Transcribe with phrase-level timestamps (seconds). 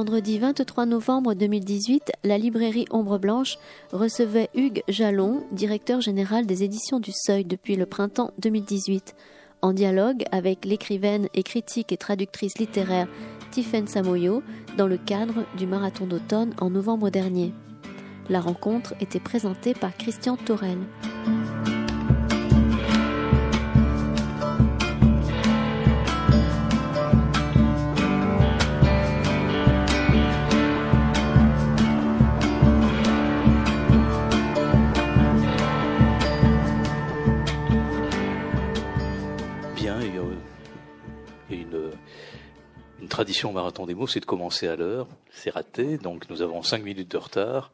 [0.00, 3.58] Vendredi 23 novembre 2018, la librairie Ombre Blanche
[3.92, 9.14] recevait Hugues Jalon, directeur général des éditions du Seuil depuis le printemps 2018,
[9.60, 13.08] en dialogue avec l'écrivaine et critique et traductrice littéraire
[13.50, 14.42] Tiffaine Samoyo
[14.78, 17.52] dans le cadre du marathon d'automne en novembre dernier.
[18.30, 20.78] La rencontre était présentée par Christian Torel.
[43.20, 45.06] Tradition marathon des mots, c'est de commencer à l'heure.
[45.30, 47.70] C'est raté, donc nous avons cinq minutes de retard.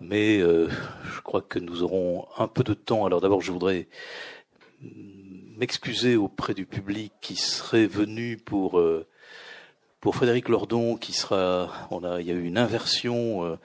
[0.00, 0.68] Mais euh,
[1.14, 3.06] je crois que nous aurons un peu de temps.
[3.06, 3.86] Alors d'abord, je voudrais
[5.56, 9.06] m'excuser auprès du public qui serait venu pour euh,
[10.00, 11.70] pour Frédéric Lordon, qui sera.
[11.92, 13.60] On a, il y a eu une inversion euh,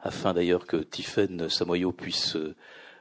[0.00, 2.38] afin d'ailleurs que Tiffaine Samoyo puisse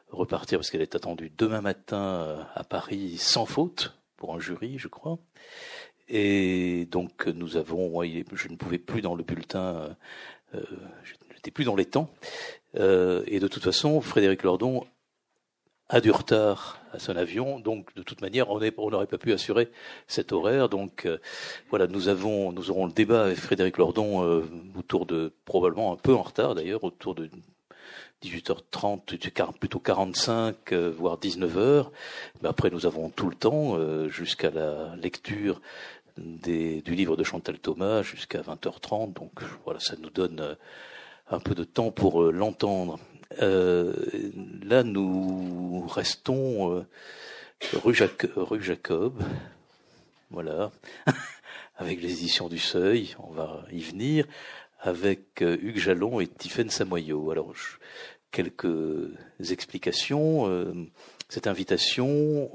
[0.09, 4.89] repartir parce qu'elle est attendue demain matin à Paris sans faute pour un jury, je
[4.89, 5.17] crois.
[6.09, 9.95] Et donc nous avons, je ne pouvais plus dans le bulletin,
[10.55, 10.61] euh,
[11.03, 12.09] je n'étais plus dans les temps.
[12.75, 14.85] Euh, et de toute façon, Frédéric Lordon
[15.89, 19.69] a du retard à son avion, donc de toute manière, on n'aurait pas pu assurer
[20.07, 20.69] cet horaire.
[20.69, 21.17] Donc euh,
[21.69, 24.43] voilà, nous avons, nous aurons le débat avec Frédéric Lordon euh,
[24.77, 27.29] autour de probablement un peu en retard d'ailleurs, autour de
[28.23, 31.87] 18h30, plutôt 45, euh, voire 19h.
[32.41, 33.77] Mais après, nous avons tout le temps
[34.09, 35.61] jusqu'à la lecture
[36.17, 39.13] du livre de Chantal Thomas jusqu'à 20h30.
[39.13, 39.31] Donc
[39.63, 40.55] voilà, ça nous donne euh,
[41.29, 42.99] un peu de temps pour euh, l'entendre.
[43.41, 43.93] Euh,
[44.63, 46.85] là, nous restons
[47.73, 47.95] rue,
[48.35, 49.21] rue Jacob,
[50.31, 50.71] voilà,
[51.77, 54.25] avec les éditions du Seuil, on va y venir,
[54.79, 57.31] avec Hugues Jalon et Tiffaine Samoyau.
[57.31, 57.53] Alors,
[58.31, 59.09] quelques
[59.49, 60.87] explications.
[61.27, 62.49] cette invitation,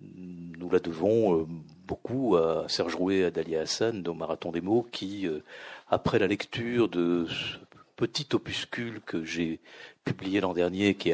[0.00, 1.48] nous la devons
[1.86, 5.40] beaucoup à Serge Rouet, à Dalia Hassan, au Marathon des mots, qui, euh,
[5.88, 7.58] après la lecture de ce
[7.96, 9.60] petit opuscule que j'ai
[10.04, 11.12] publié l'an dernier, qui,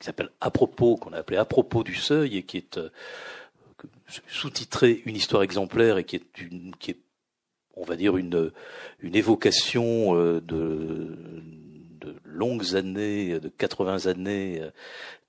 [0.00, 2.90] s'appelle À propos, qu'on a appelé À propos du seuil, et qui est euh,
[4.28, 6.98] sous-titré Une histoire exemplaire, et qui est une, qui est,
[7.76, 8.52] on va dire, une,
[9.00, 11.16] une évocation euh, de,
[12.00, 14.62] de longues années, de 80 années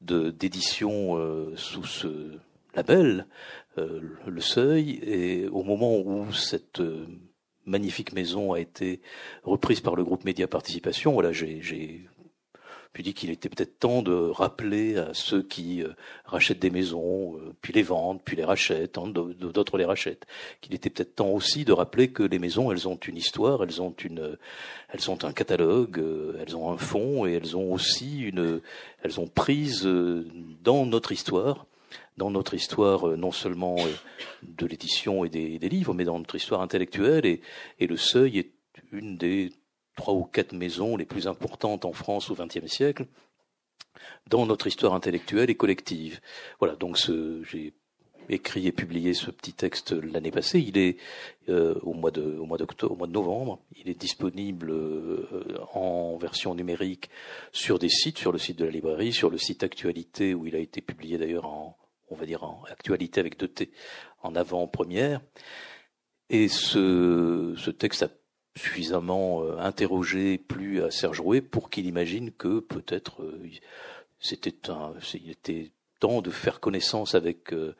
[0.01, 1.17] d'édition
[1.55, 2.37] sous ce
[2.75, 3.25] label,
[3.77, 7.07] le seuil, et au moment où cette euh,
[7.65, 9.01] magnifique maison a été
[9.43, 12.07] reprise par le groupe Média Participation, voilà, j'ai
[12.93, 15.89] puis dit qu'il était peut-être temps de rappeler à ceux qui euh,
[16.23, 20.25] rachètent des maisons, puis les vendent, puis les rachètent, hein, d'autres les rachètent,
[20.61, 23.81] qu'il était peut-être temps aussi de rappeler que les maisons, elles ont une histoire, elles
[23.81, 24.37] ont une,
[24.87, 26.01] elles ont un catalogue,
[26.39, 28.61] elles ont un fond et elles ont aussi une,
[29.03, 29.83] elles ont prise
[30.63, 31.65] dans notre histoire
[32.17, 33.91] dans notre histoire, euh, non seulement euh,
[34.43, 37.25] de l'édition et des, livres, mais dans notre histoire intellectuelle.
[37.25, 37.41] Et,
[37.79, 38.51] et, le Seuil est
[38.91, 39.51] une des
[39.95, 43.05] trois ou quatre maisons les plus importantes en France au XXe siècle
[44.29, 46.19] dans notre histoire intellectuelle et collective.
[46.59, 47.73] Voilà, donc j'ai
[48.27, 50.59] écrit et publié ce petit texte l'année passée.
[50.59, 50.97] Il est
[51.47, 53.59] euh, au mois de au mois d'octobre, au mois de novembre.
[53.77, 54.73] Il est disponible
[55.73, 57.09] en version numérique
[57.51, 60.55] sur des sites, sur le site de la librairie, sur le site Actualité où il
[60.55, 61.77] a été publié d'ailleurs en,
[62.09, 63.71] on va dire en actualité avec deux T
[64.21, 65.21] en avant-première.
[66.29, 68.09] Et ce, texte a
[68.55, 73.49] suffisamment euh, interrogé, plus à Serge Rouet pour qu'il imagine que peut-être euh,
[74.19, 74.55] c'était
[75.13, 77.75] il était temps de faire connaissance avec euh,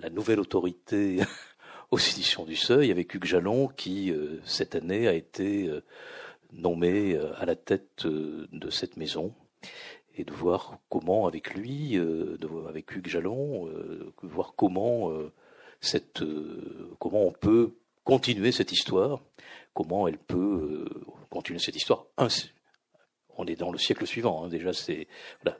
[0.00, 1.20] la nouvelle autorité
[1.90, 4.12] aux éditions du Seuil, avec Hugues Jalon, qui
[4.44, 5.70] cette année a été
[6.52, 9.32] nommé à la tête de cette maison
[10.16, 15.32] et de voir comment avec lui, euh, avec Hugues Jalon, euh, voir comment euh,
[15.80, 16.24] cette,
[16.98, 17.74] comment on peut
[18.04, 19.20] continuer cette histoire,
[19.74, 20.86] comment elle peut
[21.28, 22.06] continuer cette histoire.
[23.38, 24.44] On est dans le siècle suivant.
[24.44, 24.70] Hein, déjà,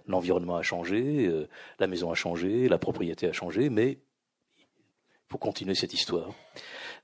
[0.07, 1.31] l'environnement a changé,
[1.79, 3.99] la maison a changé, la propriété a changé, mais
[4.59, 6.33] il faut continuer cette histoire.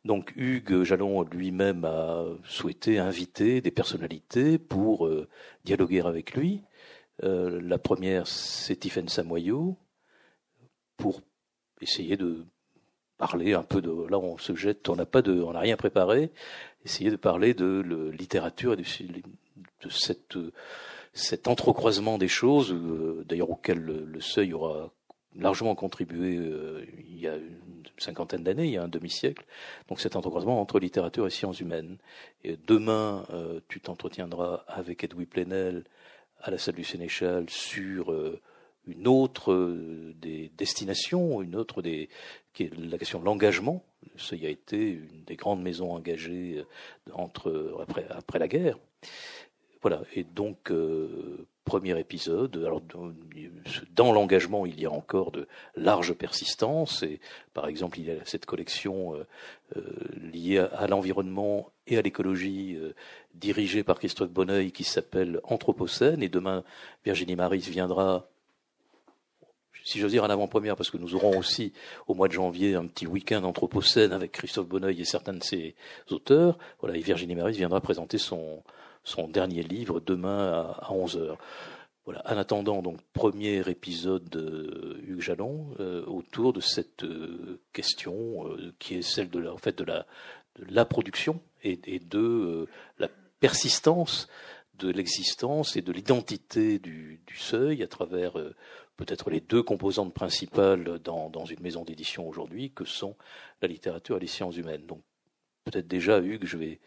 [0.07, 5.11] Donc Hugues Jalon lui-même a souhaité inviter des personnalités pour
[5.65, 6.63] dialoguer avec lui
[7.25, 9.77] euh, la première, c'est Tiffaine Samoyau,
[10.97, 11.21] pour
[11.81, 12.45] essayer de
[13.19, 13.91] parler un peu de.
[14.09, 16.31] Là, on se jette, on n'a pas de, on n'a rien préparé.
[16.85, 20.37] Essayer de parler de littérature et de, cette,
[21.13, 24.91] cet entrecroisement des choses, euh, d'ailleurs auquel le, Seuil aura
[25.37, 29.45] largement contribué euh, il y a une cinquantaine d'années, il y a un demi-siècle.
[29.89, 31.99] Donc c'est un entrecroisement entre littérature et sciences humaines.
[32.67, 33.25] Demain,
[33.69, 35.85] tu t'entretiendras avec Edoui Plenel
[36.43, 38.41] à la salle du Sénéchal sur euh,
[38.87, 42.09] une autre euh, des destinations, une autre des
[42.53, 43.85] qui est la question de l'engagement.
[44.17, 46.63] Ça y a été une des grandes maisons engagées
[47.15, 48.79] entre après après la guerre.
[49.81, 50.03] Voilà.
[50.15, 50.71] Et donc
[51.65, 52.57] premier épisode.
[52.67, 52.83] Alors,
[53.95, 55.47] dans l'engagement, il y a encore de
[55.77, 57.03] larges persistances.
[57.03, 57.21] Et
[57.55, 59.27] par exemple, il y a cette collection euh,
[59.77, 59.83] euh,
[60.21, 62.95] liée à, l'environnement et à l'écologie, euh,
[63.35, 66.23] dirigée par Christophe Bonneuil, qui s'appelle Anthropocène.
[66.23, 66.65] Et demain,
[67.05, 68.27] Virginie Maris viendra.
[69.85, 71.73] Si j'ose dire en avant-première, parce que nous aurons aussi
[72.07, 75.75] au mois de janvier un petit week-end anthropocène avec Christophe Bonneuil et certains de ses
[76.11, 76.57] auteurs.
[76.81, 78.63] Voilà, et Virginie Maris viendra présenter son,
[79.03, 81.39] son dernier livre demain à, 11 heures.
[82.05, 82.23] Voilà.
[82.27, 88.73] En attendant, donc, premier épisode de Hugues Jalon euh, autour de cette euh, question euh,
[88.79, 90.07] qui est celle de la, en fait, de la,
[90.69, 92.67] la production et, et de
[92.99, 93.09] la
[93.43, 94.29] persistance
[94.79, 98.35] de l'existence et de l'identité du, seuil à travers
[98.97, 103.17] peut-être les deux composantes principales dans, dans une maison d'édition aujourd'hui que sont
[103.61, 104.87] la littérature et les sciences humaines.
[104.87, 105.03] Donc,
[105.65, 106.81] peut-être déjà, Hugues, je vais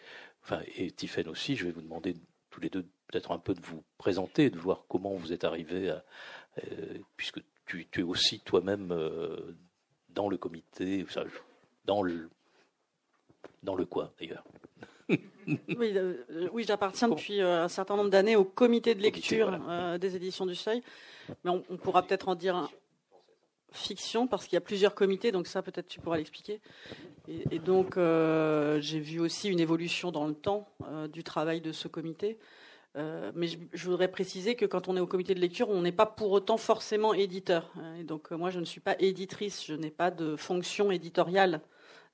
[0.44, 2.16] enfin, et Tiffaine aussi, je vais vous demander
[2.52, 5.90] tous les deux peut-être un peu de vous présenter, de voir comment vous êtes arrivé
[5.90, 6.04] à,
[6.64, 9.56] euh, puisque tu, es aussi toi-même euh,
[10.10, 11.06] dans le comité,
[11.86, 12.30] dans le,
[13.64, 14.46] dans le quoi d'ailleurs.
[15.10, 19.60] oui, euh, oui j'appartiens depuis un certain nombre d'années au comité de lecture
[20.00, 20.82] des éditions du Seuil,
[21.44, 22.70] mais on, on pourra peut-être en dire un,
[23.76, 26.62] fiction parce qu'il y a plusieurs comités, donc ça peut-être tu pourras l'expliquer.
[27.28, 31.72] Et, donc euh, j'ai vu aussi une évolution dans le temps euh, du travail de
[31.72, 32.40] ce comité.
[32.96, 35.92] Euh, mais je, voudrais préciser que quand on est au comité de lecture, on n'est
[35.92, 37.74] pas pour autant forcément éditeur.
[38.00, 41.60] Et donc moi, je ne suis pas éditrice, je n'ai pas de fonction éditoriale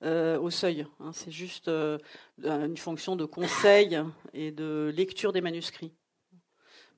[0.03, 0.86] au seuil.
[1.00, 1.12] Hein.
[1.13, 4.01] C'est juste une fonction de conseil
[4.33, 5.94] et de lecture des manuscrits.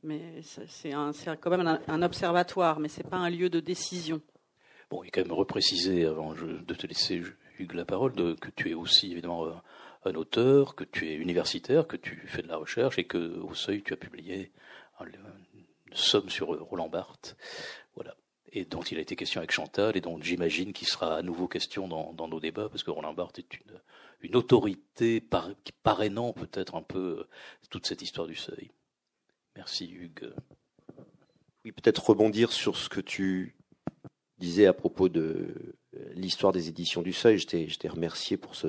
[0.04, 4.22] Mais c'est quand même un, observatoire, mais c'est pas un lieu de décision.
[4.90, 7.22] Bon, il est quand même reprécisé avant de te laisser,
[7.58, 9.48] Hugues, la parole, que tu es aussi évidemment
[10.06, 13.54] un auteur, que tu es universitaire, que tu fais de la recherche et que au
[13.54, 14.52] Seuil tu as publié
[15.02, 15.18] une
[15.94, 17.38] somme sur Roland Barthes,
[18.54, 21.48] et dont il a été question avec Chantal et dont j'imagine qu'il sera à nouveau
[21.48, 23.60] question dans, nos débats parce que Roland Barthes est
[24.22, 25.50] une, autorité par,
[25.82, 27.26] parrainant peut-être un peu
[27.70, 28.72] toute cette histoire du Seuil.
[29.56, 30.32] Merci Hugues.
[31.66, 33.56] Oui, peut-être rebondir sur ce que tu
[34.38, 35.76] disais à propos de
[36.14, 38.68] l'histoire des éditions du Seuil, je t'ai remercié pour ce,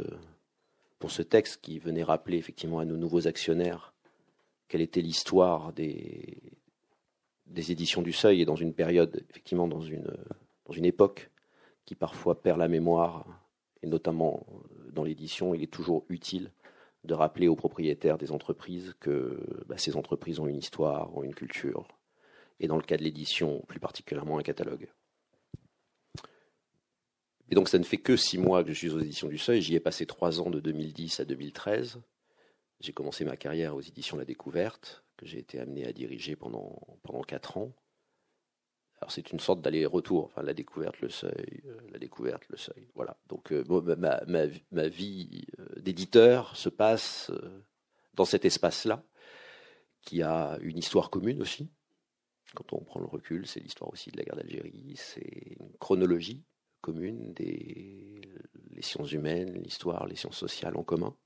[0.99, 3.93] pour ce texte qui venait rappeler effectivement à nos nouveaux actionnaires
[4.69, 6.39] quelle était l'histoire des,
[7.47, 10.13] des éditions du Seuil et dans une période, effectivement, dans une,
[10.67, 11.31] dans une époque
[11.85, 13.27] qui parfois perd la mémoire,
[13.83, 14.47] et notamment
[14.93, 16.51] dans l'édition, il est toujours utile
[17.05, 21.35] de rappeler aux propriétaires des entreprises que bah, ces entreprises ont une histoire, ont une
[21.35, 21.87] culture,
[22.61, 24.89] et dans le cas de l'édition, plus particulièrement un catalogue.
[27.51, 29.61] Et donc ça ne fait que six mois que je suis aux éditions du Seuil.
[29.61, 32.01] J'y ai passé trois ans de 2010 à 2013.
[32.85, 36.99] J'ai commencé ma carrière aux éditions La Découverte, que j'ai été amené à diriger pendant,
[37.03, 37.73] pendant quatre ans.
[39.01, 42.91] Alors c'est une sorte d'aller-retour, la découverte, le seuil, euh, la découverte, le seuil.
[42.95, 43.17] Voilà.
[43.27, 43.65] Donc euh,
[43.97, 47.33] ma, ma, ma, vie euh, d'éditeur se passe
[48.13, 49.03] dans cet espace-là,
[50.03, 51.71] qui a une histoire commune aussi.
[52.55, 56.45] Quand on prend le recul, c'est l'histoire aussi de la guerre d'Algérie, c'est une chronologie
[56.83, 58.21] commune des
[58.73, 61.17] les sciences humaines, l'histoire, les sciences sociales en commun.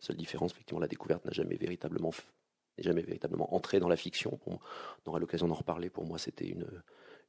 [0.00, 2.12] Seule différence, effectivement, la découverte n'a jamais véritablement
[2.78, 4.38] n'est jamais véritablement entré dans la fiction.
[4.46, 4.58] On
[5.06, 5.90] aura l'occasion d'en reparler.
[5.90, 6.66] Pour moi, c'était une,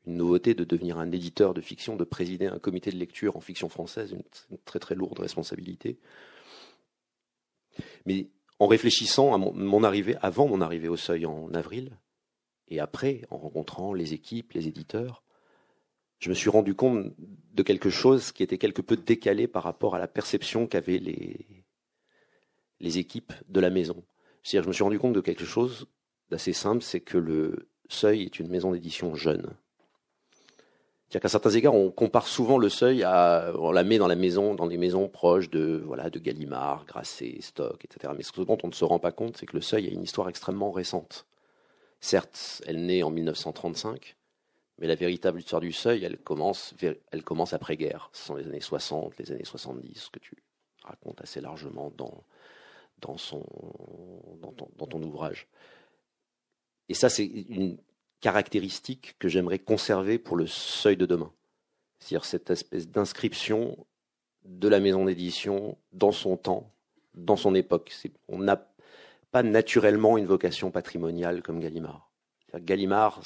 [0.06, 3.42] une, nouveauté de devenir un éditeur de fiction, de présider un comité de lecture en
[3.42, 5.98] fiction française, une, très très lourde responsabilité.
[8.06, 8.28] Mais
[8.60, 11.98] en réfléchissant à mon, mon, arrivée, avant mon arrivée au Seuil en avril,
[12.68, 15.24] et après, en rencontrant les équipes, les éditeurs,
[16.20, 19.96] je me suis rendu compte de quelque chose qui était quelque peu décalé par rapport
[19.96, 21.59] à la perception qu'avaient les,
[22.80, 24.04] les équipes de la maison.
[24.44, 25.88] C'est-à-dire, je me suis rendu compte de quelque chose
[26.30, 29.50] d'assez simple, c'est que le Seuil est une maison d'édition jeune.
[31.10, 34.16] C'est-à-dire qu'à certains égards, on compare souvent le Seuil à, on la met dans la
[34.16, 38.14] maison, dans des maisons proches de, voilà, de Gallimard, Grasset, Stock, etc.
[38.16, 40.04] Mais ce dont on ne se rend pas compte, c'est que le Seuil a une
[40.04, 41.26] histoire extrêmement récente.
[42.00, 44.16] Certes, elle naît en 1935,
[44.78, 46.74] mais la véritable histoire du seuil, elle commence,
[47.12, 48.10] elle commence après-guerre.
[48.14, 50.38] Ce sont les années 60, les années 70 que tu
[50.84, 52.24] racontes assez largement dans,
[53.02, 53.46] dans, son,
[54.42, 55.48] dans, ton, ton ouvrage.
[56.88, 57.78] Et ça, c'est une
[58.22, 61.32] caractéristique que j'aimerais conserver pour le seuil de demain.
[62.00, 63.86] C'est-à-dire cette espèce d'inscription
[64.46, 66.72] de la maison d'édition dans son temps,
[67.14, 67.94] dans son époque.
[68.28, 68.68] On n'a
[69.32, 72.10] pas naturellement une vocation patrimoniale comme Gallimard.
[72.56, 73.24] Gallimard,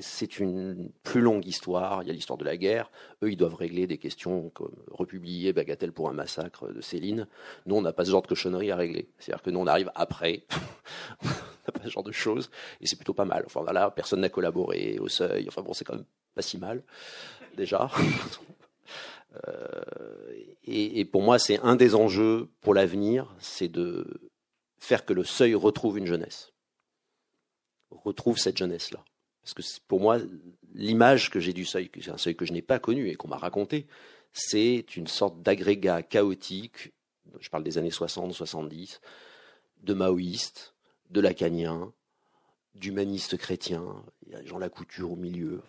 [0.00, 2.02] c'est une plus longue histoire.
[2.02, 2.90] Il y a l'histoire de la guerre.
[3.22, 7.26] Eux, ils doivent régler des questions comme republier Bagatelle pour un massacre de Céline.
[7.66, 9.08] Nous, on n'a pas ce genre de cochonnerie à régler.
[9.18, 10.44] C'est-à-dire que nous, on arrive après.
[11.22, 12.50] on n'a pas ce genre de choses.
[12.80, 13.42] Et c'est plutôt pas mal.
[13.46, 15.46] Enfin, voilà, personne n'a collaboré au seuil.
[15.48, 16.82] Enfin, bon, c'est quand même pas si mal,
[17.56, 17.90] déjà.
[19.46, 20.32] Euh,
[20.64, 24.06] et, et pour moi, c'est un des enjeux pour l'avenir, c'est de
[24.78, 26.54] faire que le seuil retrouve une jeunesse
[27.90, 29.04] retrouve cette jeunesse-là.
[29.42, 30.18] Parce que pour moi,
[30.74, 33.28] l'image que j'ai du seuil, c'est un seuil que je n'ai pas connu et qu'on
[33.28, 33.86] m'a raconté,
[34.32, 36.92] c'est une sorte d'agrégat chaotique,
[37.40, 39.00] je parle des années 60, 70,
[39.82, 40.74] de maoïstes,
[41.10, 41.92] de lacaniens,
[42.74, 45.62] d'humanistes chrétiens, il y a Jean Lacouture au milieu.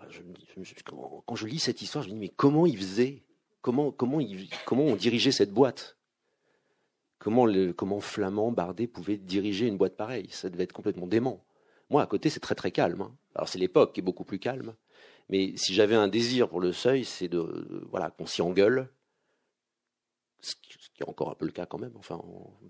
[1.25, 3.23] quand je lis cette histoire, je me dis, mais comment ils faisaient?
[3.61, 4.19] Comment, comment,
[4.65, 5.97] comment on dirigeait cette boîte?
[7.17, 10.29] Comment, comment Flamand, Bardet pouvait diriger une boîte pareille?
[10.31, 11.43] Ça devait être complètement dément.
[11.89, 13.01] Moi, à côté, c'est très très calme.
[13.01, 13.15] Hein.
[13.35, 14.75] Alors c'est l'époque qui est beaucoup plus calme.
[15.29, 18.89] Mais si j'avais un désir pour le seuil, c'est de voilà qu'on s'y engueule,
[20.41, 21.93] ce qui est encore un peu le cas quand même.
[21.97, 22.21] Enfin,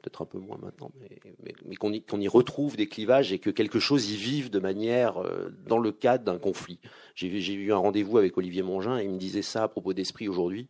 [0.02, 4.12] peut-être un peu moins maintenant, mais, qu'on y, retrouve des clivages et que quelque chose
[4.12, 6.80] y vive de manière euh, dans le cadre d'un conflit.
[7.16, 10.28] J'ai eu un rendez-vous avec Olivier Mongin et il me disait ça à propos d'Esprit
[10.28, 10.68] aujourd'hui.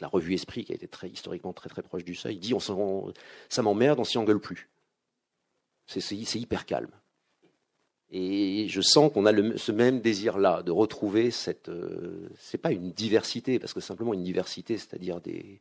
[0.00, 2.54] La revue Esprit, qui a été très historiquement très très proche du seuil, il dit
[2.54, 4.70] on, ça m'emmerde, on s'y engueule plus.
[5.86, 6.90] C'est hyper calme.
[8.16, 11.68] Et je sens qu'on a ce même désir-là de retrouver cette.
[11.68, 15.60] Euh, c'est pas une diversité, parce que simplement une diversité, c'est-à-dire des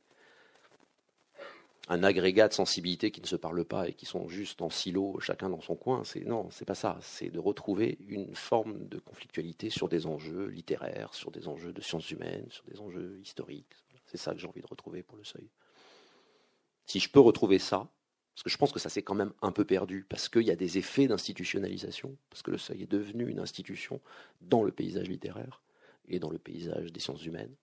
[1.89, 5.19] un agrégat de sensibilités qui ne se parlent pas et qui sont juste en silo,
[5.19, 6.03] chacun dans son coin.
[6.03, 6.99] C'est non, c'est pas ça.
[7.01, 11.81] C'est de retrouver une forme de conflictualité sur des enjeux littéraires, sur des enjeux de
[11.81, 13.75] sciences humaines, sur des enjeux historiques.
[14.05, 15.49] C'est ça que j'ai envie de retrouver pour le seuil.
[16.85, 17.89] Si je peux retrouver ça,
[18.33, 20.51] parce que je pense que ça s'est quand même un peu perdu, parce qu'il y
[20.51, 24.01] a des effets d'institutionnalisation, parce que le seuil est devenu une institution
[24.41, 25.61] dans le paysage littéraire
[26.07, 27.55] et dans le paysage des sciences humaines.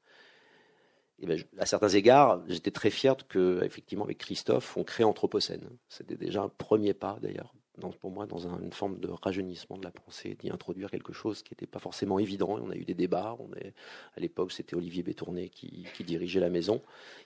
[1.22, 5.68] Ben, à certains égards, j'étais très fier que, effectivement, avec Christophe, on crée Anthropocène.
[5.88, 7.52] C'était déjà un premier pas, d'ailleurs,
[8.00, 11.52] pour moi, dans une forme de rajeunissement de la pensée, d'y introduire quelque chose qui
[11.52, 12.58] n'était pas forcément évident.
[12.60, 13.36] On a eu des débats.
[14.16, 16.82] À l'époque, c'était Olivier Bétourné qui, dirigeait la maison.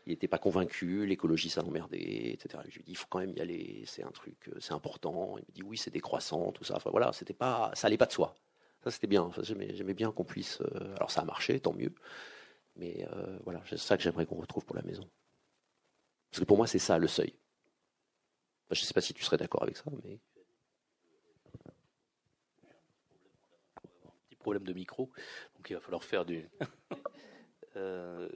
[0.07, 1.07] Il n'était pas convaincu.
[1.07, 2.63] L'écologie, ça l'emmerdait, etc.
[2.69, 3.83] Je lui ai dit, il faut quand même y aller.
[3.87, 5.37] C'est un truc, c'est important.
[5.39, 6.79] Il me dit, oui, c'est décroissant, tout ça.
[6.87, 8.35] Voilà, c'était pas, ça allait pas de soi.
[8.85, 9.31] Ça, c'était bien.
[9.43, 10.61] j'aimais, bien qu'on puisse.
[10.61, 11.95] Euh, alors, ça a marché, tant mieux.
[12.77, 15.09] Mais euh, voilà, c'est ça que j'aimerais qu'on retrouve pour la maison.
[16.31, 17.33] Parce que pour moi, c'est ça le seuil.
[18.71, 20.19] je ne sais pas si tu serais d'accord avec ça, mais
[24.45, 25.11] problème de micro,
[25.57, 26.49] donc il va falloir faire du.
[27.77, 28.29] Euh,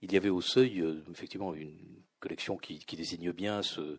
[0.00, 3.98] il y avait au seuil, euh, effectivement, une collection qui, désigne bien ce,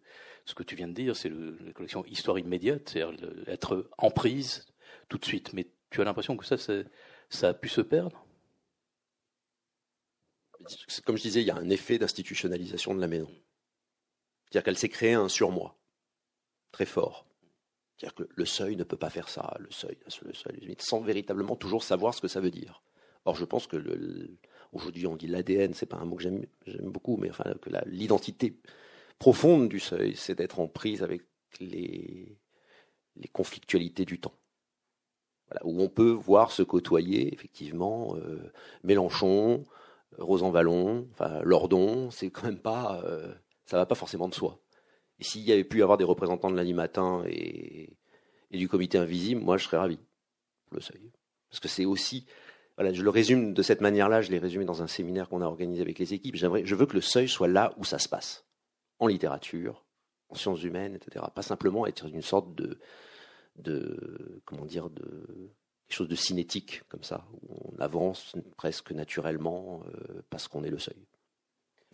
[0.55, 4.65] que tu viens de dire, c'est la collection Histoire immédiate, c'est-à-dire être en prise
[5.09, 5.51] tout de suite.
[5.51, 8.25] Mais tu as l'impression que ça, ça a pu se perdre?
[11.03, 13.29] Comme je disais, il y a un effet d'institutionnalisation de la maison.
[14.45, 15.77] C'est-à-dire qu'elle s'est créée un surmoi
[16.71, 17.27] très fort.
[18.05, 21.55] C'est-à-dire que le seuil ne peut pas faire ça, le seuil, le seuil, sans véritablement
[21.55, 22.83] toujours savoir ce que ça veut dire.
[23.25, 23.83] Or, je pense que
[24.73, 26.45] aujourd'hui, on dit l'ADN, c'est pas un mot que j'aime
[26.83, 28.59] beaucoup, mais enfin, que l'identité
[29.17, 31.23] profonde du seuil, c'est d'être en prise avec
[31.59, 32.37] les,
[33.33, 34.35] conflictualités du temps.
[35.63, 38.51] Où on peut voir se côtoyer, effectivement, euh,
[38.83, 39.63] Mélenchon,
[40.19, 43.33] Rosan Vallon, enfin, Lordon, c'est quand même pas, euh,
[43.65, 44.59] ça va pas forcément de soi.
[45.19, 47.89] Et s'il y avait pu y avoir des représentants de lundi matin et,
[48.51, 49.99] du comité invisible, moi je serais ravi
[50.71, 51.11] le seuil.
[51.49, 52.25] Parce que c'est aussi,
[52.77, 55.45] voilà, je le résume de cette manière-là, je l'ai résumé dans un séminaire qu'on a
[55.45, 56.35] organisé avec les équipes.
[56.35, 58.45] J'aimerais, je veux que le seuil soit là où ça se passe,
[58.99, 59.83] en littérature,
[60.29, 61.25] en sciences humaines, etc.
[61.33, 62.79] Pas simplement être une sorte de,
[63.57, 65.03] de comment dire, de
[65.87, 70.69] quelque chose de cinétique comme ça, où on avance presque naturellement euh, parce qu'on est
[70.69, 71.05] le seuil.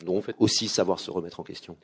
[0.06, 1.78] Donc aussi savoir se remettre en question.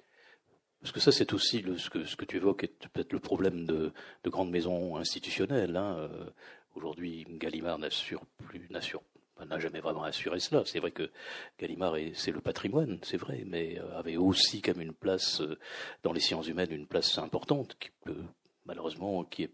[0.82, 3.92] Parce que ça, c'est aussi ce, que, tu évoques peut-être le problème de,
[4.24, 5.76] de grandes maisons institutionnelles.
[5.76, 5.98] Hein.
[5.98, 6.30] Euh,
[6.76, 10.64] aujourd'hui, Gallimard n'assure plus, n'a jamais vraiment assuré cela.
[10.66, 11.12] C'est vrai que
[11.60, 15.58] Gallimard, c'est le patrimoine, c'est vrai, mais euh, avait aussi comme une place euh,
[16.04, 18.24] dans les sciences humaines, une place importante qui peut,
[18.66, 19.54] malheureusement, qui est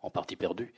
[0.00, 0.74] en partie perdue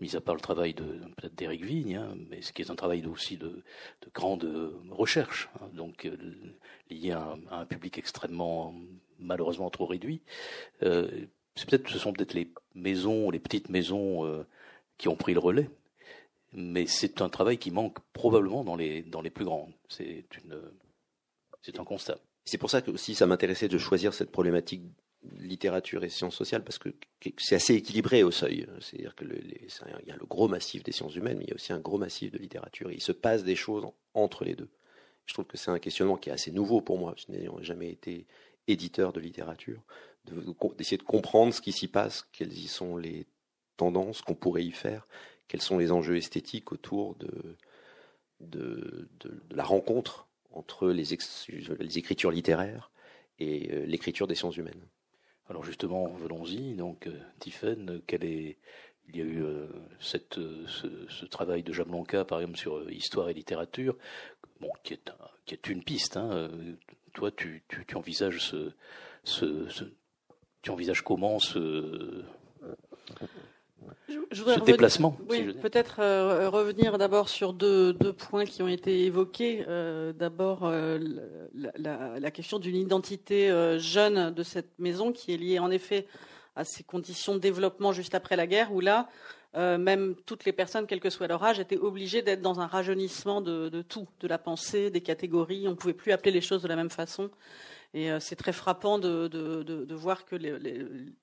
[0.00, 0.84] mis à part le travail de
[1.16, 4.44] peut-être d'Éric Vigne, hein, mais ce qui est un travail aussi de, de grande
[4.90, 6.08] recherche, hein, donc
[6.88, 8.74] lié à un, public extrêmement
[9.20, 10.20] malheureusement trop réduit.
[10.82, 11.08] Euh,
[11.66, 14.44] peut-être, ce sont peut-être les maisons, les petites maisons euh,
[14.98, 15.70] qui ont pris le relais,
[16.52, 19.72] mais c'est un travail qui manque probablement dans les dans les plus grandes.
[19.88, 20.60] C'est une
[21.62, 22.18] C'est un constat.
[22.44, 24.82] C'est pour ça que aussi ça m'intéressait de choisir cette problématique
[25.38, 26.88] littérature et sciences sociales parce que
[27.38, 28.66] c'est assez équilibré au seuil.
[28.80, 31.54] C'est-à-dire que il y a le gros massif des sciences humaines, mais il y a
[31.54, 32.90] aussi un gros massif de littérature.
[32.90, 34.68] il se passe des choses entre les deux.
[35.26, 37.14] Je trouve que c'est un questionnement qui est assez nouveau pour moi.
[37.16, 38.26] Je n'ai jamais été
[38.70, 39.82] éditeur de littérature,
[40.76, 43.26] d'essayer de, comprendre ce qui s'y passe, quelles y sont les
[43.76, 45.06] tendances qu'on pourrait y faire,
[45.48, 47.56] quels sont les enjeux esthétiques autour de,
[48.40, 49.08] de,
[49.50, 51.04] la rencontre entre les,
[51.78, 52.90] les écritures littéraires
[53.38, 54.86] et euh, l'écriture des sciences humaines.
[55.48, 56.74] Alors justement, venons-y.
[56.74, 58.58] Donc, euh, Tiffen, quel est
[59.12, 59.66] il y a eu euh,
[59.98, 63.96] cette, ce, travail de Jablonka, par exemple, sur histoire et littérature,
[64.60, 65.10] bon, qui, est
[65.46, 66.16] qui est une piste.
[66.16, 66.48] Hein.
[67.12, 68.72] Toi, tu, tu, tu envisages ce,
[69.24, 69.84] ce, ce,
[70.62, 72.24] tu envisages comment ce,
[74.08, 75.16] je, ce déplacement.
[75.28, 79.64] Oui, peut-être euh, revenir d'abord sur deux, deux, points qui ont été évoqués.
[79.68, 80.98] Euh, d'abord, euh,
[81.54, 86.06] la, la, question d'une identité jeune de cette maison qui est liée en effet
[86.56, 89.08] à ces conditions de développement juste après la guerre, où là,
[89.54, 93.40] même toutes les personnes, quel que soit leur âge, étaient obligées d'être dans un rajeunissement
[93.40, 95.66] de, tout, de la pensée, des catégories.
[95.66, 97.30] On ne pouvait plus appeler les choses de la même façon.
[97.92, 100.36] Et euh, c'est très frappant de, voir que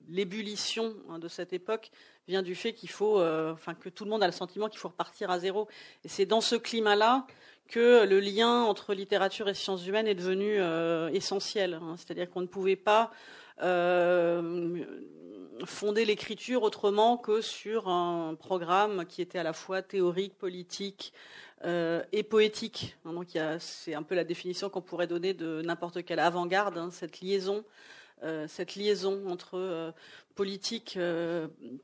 [0.08, 1.90] l'ébullition hein, de cette époque
[2.26, 4.88] vient du fait qu'il faut, euh, que tout le monde a le sentiment qu'il faut
[4.88, 5.66] repartir à zéro.
[6.04, 7.26] Et c'est dans ce climat-là
[7.68, 11.74] que le lien entre littérature et sciences humaines est devenu euh, essentiel.
[11.74, 11.94] Hein.
[11.96, 13.10] C'est-à-dire qu'on ne pouvait pas
[15.64, 21.12] fonder l'écriture autrement que sur un programme qui était à la fois théorique, politique,
[21.64, 22.96] euh, et poétique.
[23.04, 23.26] Hein, donc
[23.58, 27.64] c'est un peu la définition qu'on pourrait donner de n'importe quelle avant-garde, hein, cette liaison,
[28.22, 29.90] euh, cette liaison entre euh,
[30.36, 30.96] politique,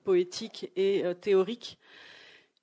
[0.05, 1.79] poétique et théorique.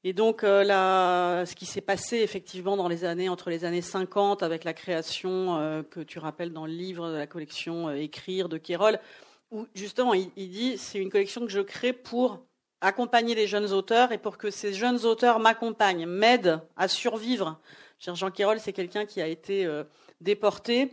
[0.05, 4.63] Et donc ce qui s'est passé effectivement dans les années entre les années 50 avec
[4.63, 8.99] la création que tu rappelles dans le livre de la collection Écrire de Kérol,
[9.51, 12.39] où justement il, dit c'est une collection que je crée pour
[12.79, 17.59] accompagner les jeunes auteurs et pour que ces jeunes auteurs m'accompagnent, m'aident à survivre.
[17.99, 19.83] Jean Quérol, c'est quelqu'un qui a été euh,
[20.19, 20.89] déporté,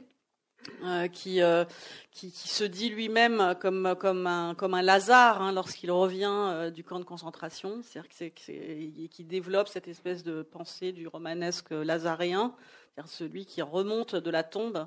[0.85, 1.65] euh, qui, euh,
[2.11, 6.85] qui, qui, se dit lui-même comme, comme, un, comme un Lazare hein, lorsqu'il revient du
[6.85, 12.55] camp de concentration, c'est-à-dire c'est, qui développe cette espèce de pensée du romanesque lazaréen,
[12.93, 14.87] c'est-à-dire celui qui remonte de la tombe.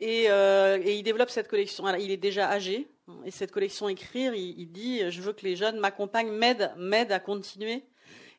[0.00, 1.86] Et, et il développe cette collection.
[1.96, 2.88] Il est déjà âgé,
[3.24, 7.20] et cette collection Écrire, il, dit Je veux que les jeunes m'accompagnent, m'aident, m'aident à
[7.20, 7.84] continuer.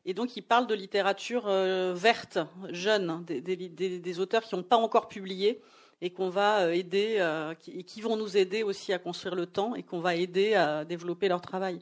[0.05, 2.39] Et donc, il parle de littérature euh, verte,
[2.69, 5.61] jeune, des, auteurs qui n'ont pas encore publié
[6.01, 9.75] et qu'on va euh, aider, euh, qui vont nous aider aussi à construire le temps
[9.75, 11.79] et qu'on va aider à développer leur travail.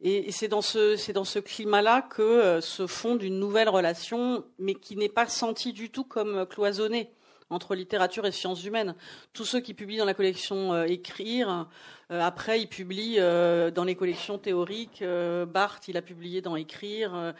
[0.00, 4.74] Et, c'est dans ce, c'est dans ce climat-là que se fonde une nouvelle relation, mais
[4.74, 7.10] qui n'est pas sentie du tout comme cloisonnée
[7.50, 8.94] entre littérature et sciences humaines.
[9.32, 11.68] Tous ceux qui publient dans la collection euh, Écrire,
[12.10, 15.04] euh, après ils publient euh, dans les collections théoriques.
[15.48, 17.34] Barthes, il a publié dans Écrire.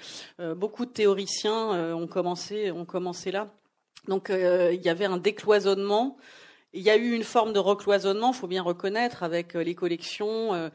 [0.57, 3.49] beaucoup de théoriciens ont commencé, ont commencé là.
[4.09, 6.17] Donc il y avait un décloisonnement
[6.75, 10.53] il y a eu une forme de recloisonnement, faut bien reconnaître, avec euh, les collections
[10.55, 10.69] euh,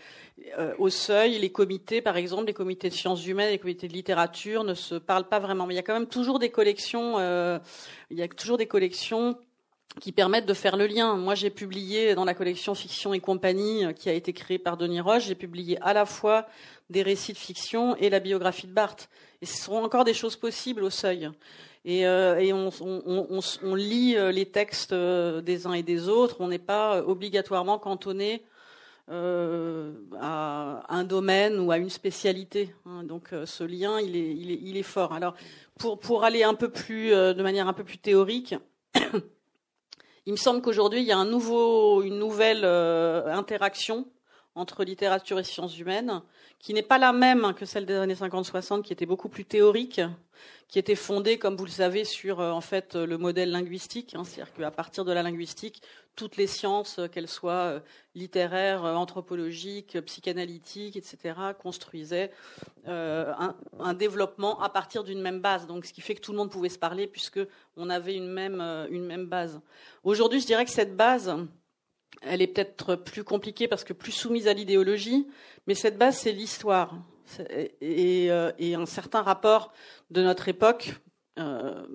[0.57, 3.93] euh, au seuil, les comités, par exemple, les comités de sciences humaines, les comités de
[3.93, 5.67] littérature ne se parlent pas vraiment.
[5.67, 9.37] Mais il y a quand même toujours des collections, il y a toujours des collections
[9.99, 11.15] qui permettent de faire le lien.
[11.15, 15.01] Moi, j'ai publié dans la collection Fiction et compagnie, qui a été créée par Denis
[15.01, 16.47] Roche, j'ai publié à la fois
[16.89, 19.09] des récits de fiction et la biographie de Barthes.
[19.41, 21.29] Et ce seront encore des choses possibles au seuil
[21.85, 26.37] et, euh, et on, lit euh, les textes euh, des uns et des autres.
[26.39, 28.43] On n'est pas obligatoirement cantonné
[29.11, 32.75] à un domaine ou à une spécialité.
[32.85, 33.03] Hein.
[33.03, 35.13] Donc ce lien, il est, fort.
[35.13, 35.33] Alors
[35.79, 38.53] pour, aller un peu plus, de manière un peu plus théorique,
[40.27, 44.05] il me semble qu'aujourd'hui il y a une nouvelle interaction
[44.59, 46.21] entre littérature et sciences humaines,
[46.59, 50.01] qui n'est pas la même que celle des années 50-60, qui était beaucoup plus théorique,
[50.67, 54.23] qui était fondée, comme vous le savez, sur euh, en fait le modèle linguistique, hein,
[54.23, 55.81] c'est-à-dire qu'à partir de la linguistique,
[56.15, 57.79] toutes les sciences, euh, qu'elles soient euh,
[58.15, 62.31] littéraires, anthropologiques, psychanalytiques, etc., construisaient
[62.85, 65.67] un, un, développement à partir d'une même base.
[65.67, 67.39] Donc, ce qui fait que tout le monde pouvait se parler puisque
[67.77, 69.61] on avait une même une même base.
[70.03, 71.33] Aujourd'hui, je dirais que cette base
[72.21, 75.27] elle est peut-être plus compliquée parce que plus soumise à l'idéologie,
[75.67, 76.97] mais cette base, c'est l'histoire
[77.81, 79.71] et, euh, et, un certain rapport
[80.09, 80.95] de notre époque,
[81.37, 81.85] euh,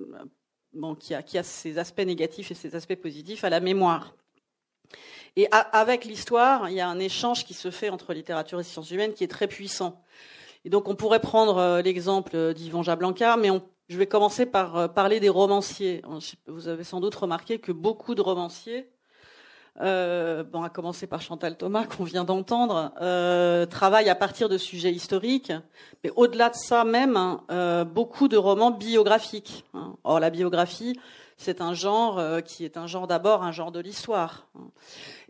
[0.99, 4.15] qui, a, qui a ses aspects négatifs et ses aspects positifs à la mémoire.
[5.35, 8.91] Et avec l'histoire, il y a un échange qui se fait entre littérature et sciences
[8.91, 10.01] humaines qui est très puissant.
[10.63, 13.49] Et donc on pourrait prendre euh, l'exemple d'Yvan Jablanca, mais
[13.89, 16.01] Je vais commencer par parler des romanciers.
[16.47, 18.89] Vous avez sans doute remarqué que beaucoup de romanciers
[19.81, 24.57] euh, bon, à commencer par Chantal Thomas qu'on vient d'entendre, euh, travaille à partir de
[24.57, 25.51] sujets historiques,
[26.03, 29.65] mais au-delà de ça même, hein, euh, beaucoup de romans biographiques.
[29.73, 29.95] Hein.
[30.03, 30.97] Or, la biographie,
[31.37, 34.47] c'est un genre euh, qui est un genre d'abord, un genre de l'histoire.
[34.55, 34.69] Hein.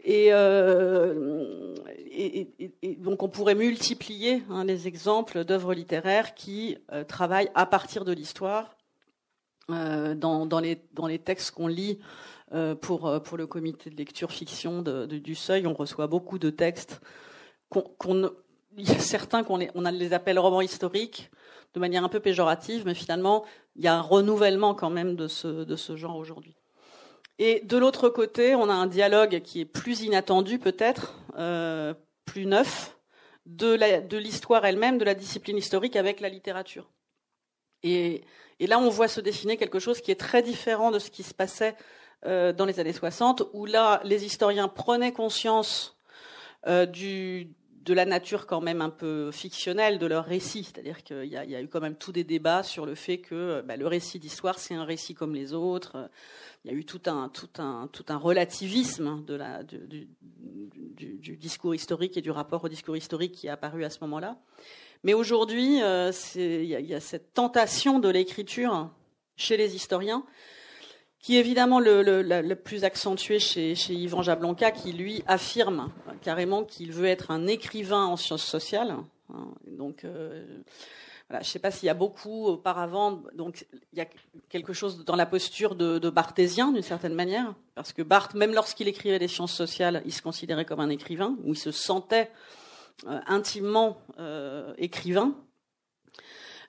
[0.04, 2.52] Et, euh, et,
[2.84, 8.06] et, donc, on pourrait multiplier hein, les exemples d'œuvres littéraires qui euh, travaillent à partir
[8.06, 8.76] de l'histoire
[9.68, 13.96] dans, dans, les, dans les textes qu'on lit euh, pour, euh, pour le comité de
[13.96, 15.68] lecture fiction du Seuil.
[15.68, 17.02] On reçoit beaucoup de textes.
[17.74, 21.32] Il y a certains qu'on les, appelle romans historiques
[21.74, 25.28] de manière un peu péjorative, mais finalement, il y a un renouvellement quand même de
[25.28, 26.56] ce, genre aujourd'hui.
[27.38, 32.46] Et de l'autre côté, on a un dialogue qui est plus inattendu peut-être, euh, plus
[32.46, 32.98] neuf,
[33.46, 36.90] de l'histoire elle-même, de la discipline historique avec la littérature.
[37.84, 38.24] Et,
[38.60, 41.24] et, là, on voit se dessiner quelque chose qui est très différent de ce qui
[41.24, 41.76] se passait
[42.26, 45.98] euh, dans les années 60, où là, les historiens prenaient conscience
[46.68, 50.64] euh, de la nature quand même un peu fictionnelle de leur récit.
[50.64, 53.78] C'est-à-dire qu'il y, a eu quand même tous des débats sur le fait que bah,
[53.78, 56.10] le récit d'histoire, c'est un récit comme les autres.
[56.64, 59.24] Il y a eu tout un, tout un, tout un relativisme
[60.98, 64.40] du, discours historique et du rapport au discours historique qui est apparu à ce moment-là.
[65.04, 68.90] Mais aujourd'hui, euh, il y, a cette tentation de l'écriture
[69.36, 70.26] chez les historiens
[71.26, 76.92] qui est évidemment le, plus accentué chez, chez Yvan Jablonka, qui lui affirme carrément qu'il
[76.92, 78.96] veut être un écrivain en sciences sociales.
[79.34, 79.48] Hein.
[79.66, 80.46] Donc, euh,
[81.32, 83.24] je ne sais pas s'il y a beaucoup auparavant.
[83.34, 84.08] Donc, il y a
[84.50, 88.54] quelque chose dans la posture de, de Barthésien, d'une certaine manière, parce que Barthes, même
[88.54, 92.30] lorsqu'il écrivait des sciences sociales, il se considérait comme un écrivain, ou il se sentait
[93.08, 95.34] euh, intimement euh, écrivain.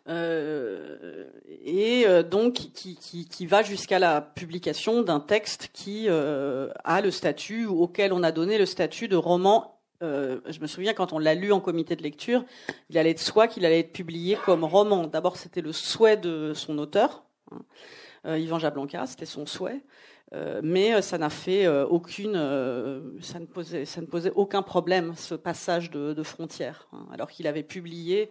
[0.08, 1.24] Euh,
[1.64, 7.00] et euh, donc qui, qui, qui va jusqu'à la publication d'un texte qui euh, a
[7.00, 9.80] le statut auquel on a donné le statut de roman.
[10.02, 12.44] Euh, je me souviens quand on l'a lu en comité de lecture,
[12.90, 15.06] il allait de soi qu'il allait être publié comme roman.
[15.06, 17.24] D'abord, c'était le souhait de son auteur,
[18.24, 19.80] hein, Yvan Jablonka, c'était son souhait.
[20.32, 22.34] Euh, mais euh, ça n'a fait euh, aucune,
[23.20, 27.30] ça ne posait, ça ne posait aucun problème ce passage de, de frontière, hein, alors
[27.30, 28.30] qu'il avait publié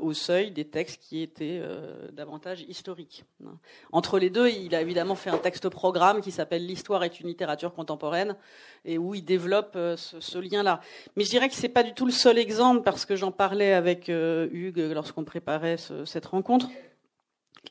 [0.00, 1.62] au Seuil des textes qui étaient
[2.12, 3.24] davantage historiques.
[3.44, 3.58] Hein.
[3.92, 7.28] Entre les deux, il a évidemment fait un texte programme qui s'appelle L'histoire est une
[7.28, 8.36] littérature contemporaine
[8.84, 10.80] et où il développe ce, lien-là.
[11.16, 13.72] Mais je dirais que c'est pas du tout le seul exemple parce que j'en parlais
[13.72, 16.68] avec Hugues lorsqu'on préparait ce, cette rencontre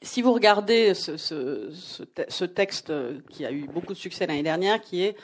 [0.01, 2.93] si vous regardez ce, texte
[3.29, 5.15] qui a eu beaucoup de succès l'année dernière, qui est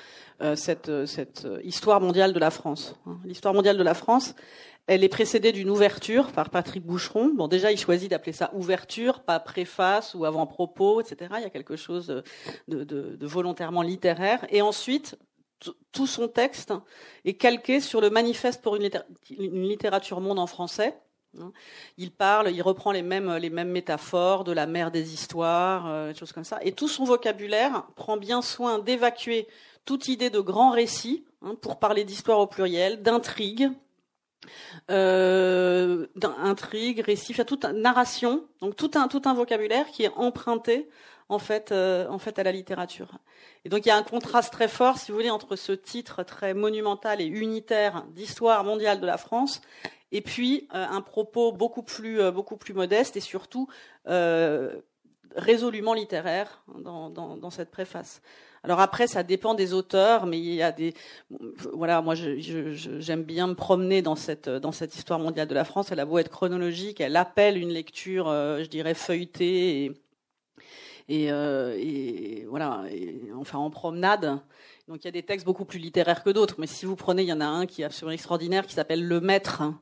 [0.41, 2.95] euh, cette, cette, histoire mondiale de la France.
[3.05, 3.17] Hein.
[3.23, 4.35] L'histoire mondiale de la France,
[4.87, 7.31] elle est précédée d'une ouverture par Patrick Boucheron.
[7.33, 11.33] Bon, déjà, il choisit d'appeler ça ouverture, pas préface ou avant-propos, etc.
[11.37, 12.23] Il y a quelque chose
[12.67, 14.45] de, volontairement littéraire.
[14.49, 15.17] Et ensuite,
[15.91, 16.73] tout son texte
[17.23, 18.89] est calqué sur le manifeste pour une,
[19.29, 20.95] littérature monde en français.
[21.97, 26.31] Il parle, il reprend les mêmes, métaphores de la mer des histoires, euh, des choses
[26.31, 26.59] comme ça.
[26.61, 29.47] Et tout son vocabulaire prend bien soin d'évacuer
[29.85, 33.71] toute idée de grand récit, hein, pour parler d'histoire au pluriel, d'intrigue,
[34.91, 36.07] euh,
[37.05, 40.89] récit, toute narration, donc tout un, tout un vocabulaire qui est emprunté
[41.29, 43.17] en fait, euh, en fait à la littérature.
[43.63, 46.23] Et donc il y a un contraste très fort, si vous voulez, entre ce titre
[46.23, 49.61] très monumental et unitaire d'histoire mondiale de la France
[50.11, 53.67] et puis euh, un propos beaucoup plus, euh, beaucoup plus modeste et surtout
[54.07, 54.79] euh,
[55.35, 58.21] résolument littéraire dans, dans, cette préface.
[58.63, 60.93] Alors après, ça dépend des auteurs, mais il y a des,
[61.73, 65.91] voilà, moi j'aime bien me promener dans cette dans cette histoire mondiale de la France.
[65.91, 69.91] Elle a beau être chronologique, elle appelle une lecture, je dirais feuilletée et
[71.07, 72.83] et, voilà,
[73.35, 74.39] enfin en promenade.
[74.87, 77.23] Donc il y a des textes beaucoup plus littéraires que d'autres, mais si vous prenez,
[77.23, 79.61] il y en a un qui est absolument extraordinaire, qui s'appelle Le Maître.
[79.61, 79.81] Hein,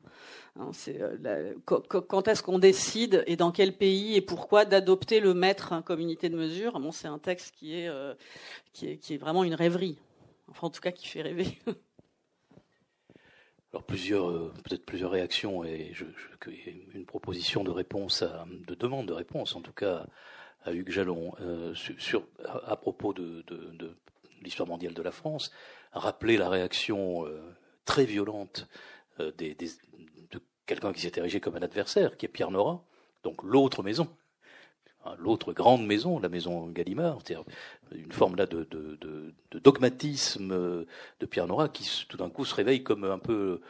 [0.87, 5.99] euh, quand est-ce qu'on décide et dans quel pays et pourquoi d'adopter le maître comme
[5.99, 6.79] unité de mesure?
[6.79, 8.13] Bon, c'est un texte qui est, euh,
[8.71, 9.97] qui est vraiment une rêverie.
[10.47, 11.57] Enfin, en tout cas, qui fait rêver.
[13.73, 15.91] Alors plusieurs, euh, peut-être plusieurs réactions et
[16.93, 18.23] une proposition de réponse,
[18.67, 20.05] de demande de réponse en tout cas
[20.63, 21.33] à Hugues Jalon
[22.45, 23.43] à, propos de
[24.43, 25.51] l'histoire mondiale de la France,
[25.91, 27.41] rappeler la réaction euh,
[27.85, 28.67] très violente
[29.19, 32.83] euh, de quelqu'un qui s'est érigé comme un adversaire, qui est Pierre Nora,
[33.23, 34.07] donc l'autre maison,
[35.05, 37.45] hein, l'autre grande maison, la maison Gallimard, c'est-à-dire
[37.93, 40.49] une forme là de, de, dogmatisme
[41.19, 43.61] de Pierre Nora qui tout d'un coup se réveille comme un peu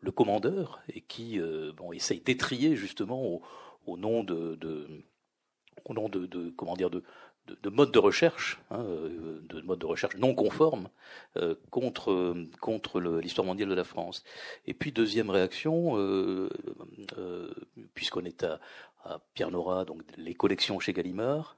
[0.00, 3.42] le, commandeur et qui euh, bon, essaye d'étrier justement
[3.86, 5.04] au, nom de
[5.84, 7.02] au nom de, comment dire de,
[7.46, 10.88] de, mode de recherche, hein, de mode de recherche non conforme
[11.70, 14.24] contre contre l'histoire mondiale de la France.
[14.66, 15.96] Et puis deuxième réaction,
[17.94, 18.60] puisqu'on est à,
[19.04, 21.56] à Pierre Nora, donc les collections chez Gallimard,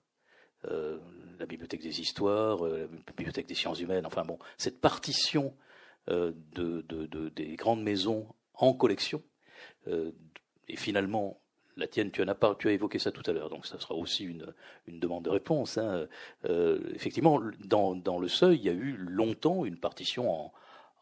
[0.65, 0.99] euh,
[1.39, 5.55] la bibliothèque des histoires, euh, la bibliothèque des sciences humaines, enfin bon, cette partition
[6.09, 6.85] euh, de,
[7.29, 9.23] des grandes maisons en collection,
[9.87, 11.41] et finalement
[11.79, 13.79] la tienne, tu en as pas, tu as évoqué ça tout à l'heure, donc ça
[13.79, 14.53] sera aussi une,
[14.87, 15.79] une demande de réponse.
[15.79, 16.07] Hein.
[16.95, 20.53] effectivement, dans, dans, le seuil, il y a eu longtemps une partition en,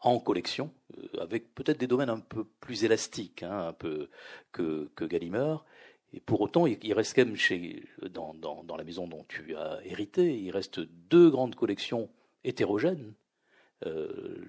[0.01, 0.71] en collection,
[1.19, 4.09] avec peut-être des domaines un peu plus élastiques, hein, un peu
[4.51, 5.65] que, que Gallimard,
[6.13, 9.55] et pour autant, il reste quand même chez, dans, dans, dans, la maison dont tu
[9.55, 12.09] as hérité, il reste deux grandes collections
[12.43, 13.13] hétérogènes.
[13.85, 14.43] Euh,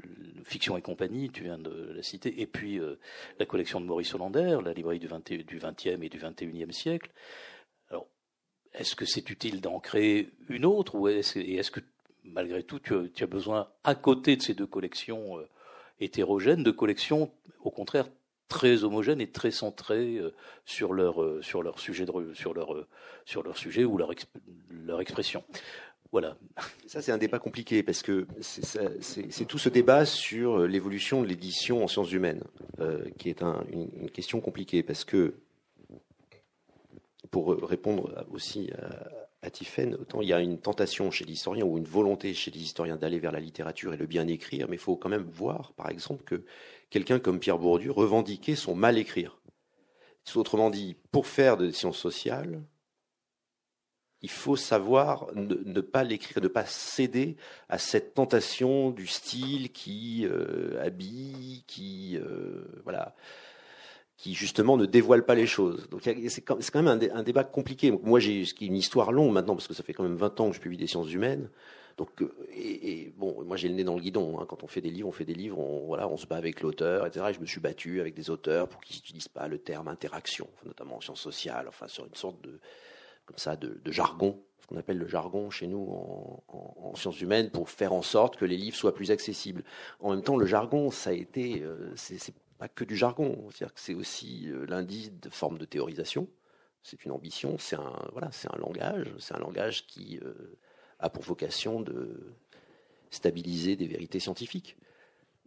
[0.45, 2.99] Fiction et compagnie, tu viens de la citer, et puis euh,
[3.39, 7.11] la collection de Maurice Hollander, la librairie du, 20, du 20e et du 21e siècle.
[7.91, 8.07] Alors,
[8.73, 11.81] est-ce que c'est utile d'en créer une autre, ou est-ce, et est-ce que
[12.25, 15.49] malgré tout tu as, besoin, à côté de ces deux collections euh,
[16.01, 17.31] hétérogènes, de collections
[17.63, 18.07] au contraire
[18.49, 22.87] très homogènes et très centrés euh, sur leur euh, sur leur sujet de, sur leur
[23.27, 24.11] sur leur sujet ou leur
[24.71, 25.45] leur expression?
[26.11, 26.37] Voilà.
[26.87, 31.85] Ça, c'est un débat compliqué parce que c'est tout ce débat sur l'évolution de l'édition
[31.85, 32.43] en sciences humaines
[33.19, 35.35] qui est un, une, question compliquée parce que,
[37.31, 39.11] pour répondre aussi à,
[39.43, 42.61] à Tiphaine, autant il y a une tentation chez l'historien ou une volonté chez les
[42.61, 45.73] historiens d'aller vers la littérature et le bien écrire, mais il faut quand même voir,
[45.75, 46.43] par exemple, que
[46.91, 49.39] quelqu'un comme Pierre Bourdieu revendiquait son mal écrire.
[50.35, 52.61] Autrement dit, pour faire de sciences sociales,
[54.23, 57.37] il faut savoir ne, pas l'écrire, ne pas céder
[57.69, 63.15] à cette tentation du style qui euh, habille, qui euh, voilà,
[64.17, 65.89] qui justement ne dévoile pas les choses.
[65.89, 67.93] Donc c'est quand même un, débat compliqué.
[67.93, 70.57] Moi, j'ai une histoire longue maintenant parce que ça fait quand même 20 ans que
[70.57, 71.49] je publie des sciences humaines.
[71.97, 74.41] Donc, euh, et, bon, moi j'ai le nez dans le guidon.
[74.41, 74.47] Hein.
[74.49, 76.61] Quand on fait des livres, on fait des livres, on, voilà, on se bat avec
[76.61, 77.27] l'auteur, etc.
[77.31, 80.49] Et je me suis battu avec des auteurs pour qu'ils n'utilisent pas le terme interaction,
[80.65, 82.59] notamment en sciences sociales, enfin sur une sorte de,
[83.29, 85.87] comme ça, de, jargon, ce qu'on appelle le jargon chez nous
[86.49, 89.63] en, sciences humaines, pour faire en sorte que les livres soient plus accessibles.
[90.01, 93.75] En même temps, le jargon, ça a été, euh, c'est pas que du jargon, c'est-à-dire
[93.75, 96.27] que c'est aussi euh, l'indice de forme de théorisation.
[96.83, 100.19] C'est une ambition, c'est un voilà, c'est un langage, c'est un langage qui
[101.01, 102.33] a pour vocation de
[103.11, 104.77] stabiliser des vérités scientifiques.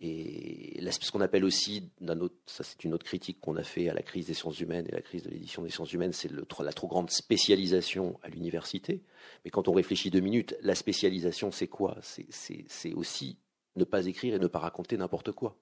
[0.04, 1.92] Et ce qu'on appelle aussi,
[2.48, 4.92] ça c'est une autre critique qu'on a fait à la crise des sciences humaines et
[4.92, 9.04] la crise de l'édition des sciences humaines, c'est la trop grande spécialisation à l'université.
[9.46, 11.98] Mais quand on réfléchit deux minutes, la spécialisation c'est quoi?
[12.02, 13.38] C'est aussi
[13.76, 15.56] ne pas écrire et ne pas raconter n'importe quoi.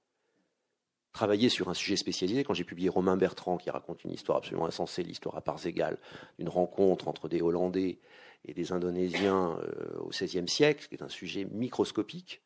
[1.11, 4.67] Travailler sur un sujet spécialisé, quand j'ai publié Romain Bertrand qui raconte une histoire absolument
[4.67, 5.97] insensée, l'histoire à parts égales,
[6.37, 7.99] d'une rencontre entre des Hollandais
[8.45, 12.41] et des Indonésiens euh, au XVIe siècle, qui est un sujet microscopique.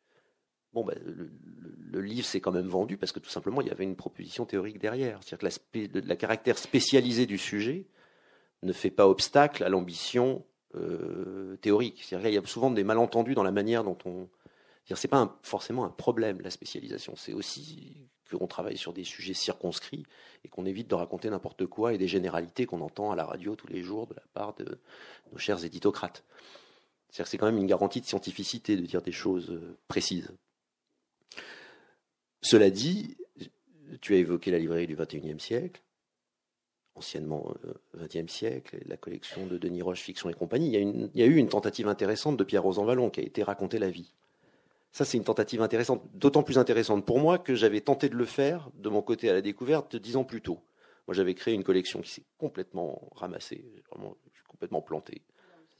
[0.74, 0.98] Bon, ben,
[1.92, 4.44] le, livre s'est quand même vendu parce que tout simplement il y avait une proposition
[4.44, 5.20] théorique derrière.
[5.22, 7.86] C'est-à-dire que la, caractère spécialisé du sujet
[8.64, 12.02] ne fait pas obstacle à l'ambition euh, théorique.
[12.02, 14.28] C'est-à-dire qu'il y a souvent des malentendus dans la manière dont on.
[14.94, 17.14] C'est pas forcément un problème la spécialisation.
[17.16, 20.04] C'est aussi qu'on travaille sur des sujets circonscrits
[20.44, 23.54] et qu'on évite de raconter n'importe quoi et des généralités qu'on entend à la radio
[23.54, 24.78] tous les jours de la part de
[25.32, 26.24] nos chers éditocrates.
[27.08, 30.32] C'est-à-dire que c'est quand même une garantie de scientificité de dire des choses euh, précises.
[32.44, 33.16] Cela dit,
[34.02, 35.80] tu as évoqué la librairie du XXIe siècle,
[36.94, 37.54] anciennement
[37.96, 40.66] XXe euh, siècle, la collection de Denis Roche, Fiction et compagnie.
[40.74, 43.88] Il y, a eu une tentative intéressante de Pierre Rosanvallon qui a été Raconter la
[43.88, 44.12] vie.
[44.92, 48.26] Ça, c'est une tentative intéressante, d'autant plus intéressante pour moi que j'avais tenté de le
[48.26, 50.60] faire de mon côté à la découverte dix ans plus tôt.
[51.08, 55.22] Moi, j'avais créé une collection qui s'est complètement ramassée, vraiment complètement plantée.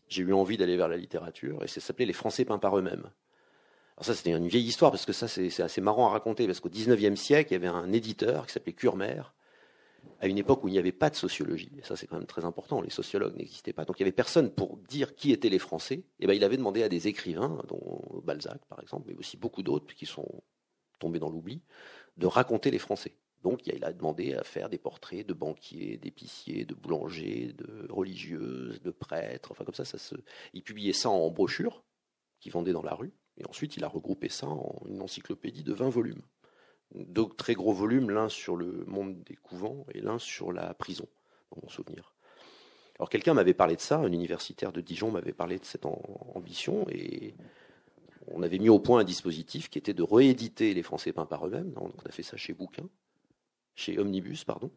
[0.08, 3.10] J'ai eu envie d'aller vers la littérature et ça s'appelait Les Français peints par eux-mêmes.
[3.96, 6.60] Alors ça, c'était une vieille histoire parce que ça, c'est assez marrant à raconter parce
[6.60, 9.22] qu'au XIXe siècle, il y avait un éditeur qui s'appelait Curmer
[10.20, 11.70] à une époque où il n'y avait pas de sociologie.
[11.78, 12.80] Et ça, c'est quand même très important.
[12.80, 13.84] Les sociologues n'existaient pas.
[13.84, 16.04] Donc il n'y avait personne pour dire qui étaient les Français.
[16.18, 19.62] Et ben, il avait demandé à des écrivains, dont Balzac par exemple, mais aussi beaucoup
[19.62, 20.42] d'autres qui sont
[20.98, 21.62] tombés dans l'oubli,
[22.16, 23.16] de raconter les Français.
[23.42, 28.80] Donc il a demandé à faire des portraits de banquiers, d'épiciers, de boulangers, de religieuses,
[28.80, 29.52] de prêtres.
[29.52, 30.14] Enfin comme ça, ça se...
[30.54, 31.84] il publiait ça en brochure
[32.40, 33.12] qu'il vendait dans la rue.
[33.38, 36.22] Et ensuite, il a regroupé ça en une encyclopédie de 20 volumes
[36.94, 41.06] deux très gros volumes, l'un sur le monde des couvents et l'un sur la prison,
[41.50, 42.14] dans mon souvenir.
[42.98, 45.84] Alors quelqu'un m'avait parlé de ça, un universitaire de Dijon m'avait parlé de cette
[46.34, 47.34] ambition, et
[48.28, 51.46] on avait mis au point un dispositif qui était de rééditer les Français peints par
[51.46, 51.74] eux-mêmes.
[51.76, 52.88] On a fait ça chez Bouquin,
[53.74, 54.70] chez Omnibus, pardon.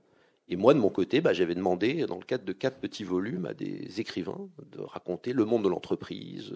[0.50, 3.46] Et moi, de mon côté, bah, j'avais demandé, dans le cadre de quatre petits volumes,
[3.46, 6.54] à des écrivains de raconter le monde de l'entreprise,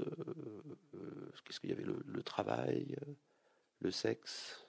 [1.45, 2.95] qu'est-ce qu'il y avait, le, travail,
[3.81, 4.65] le sexe,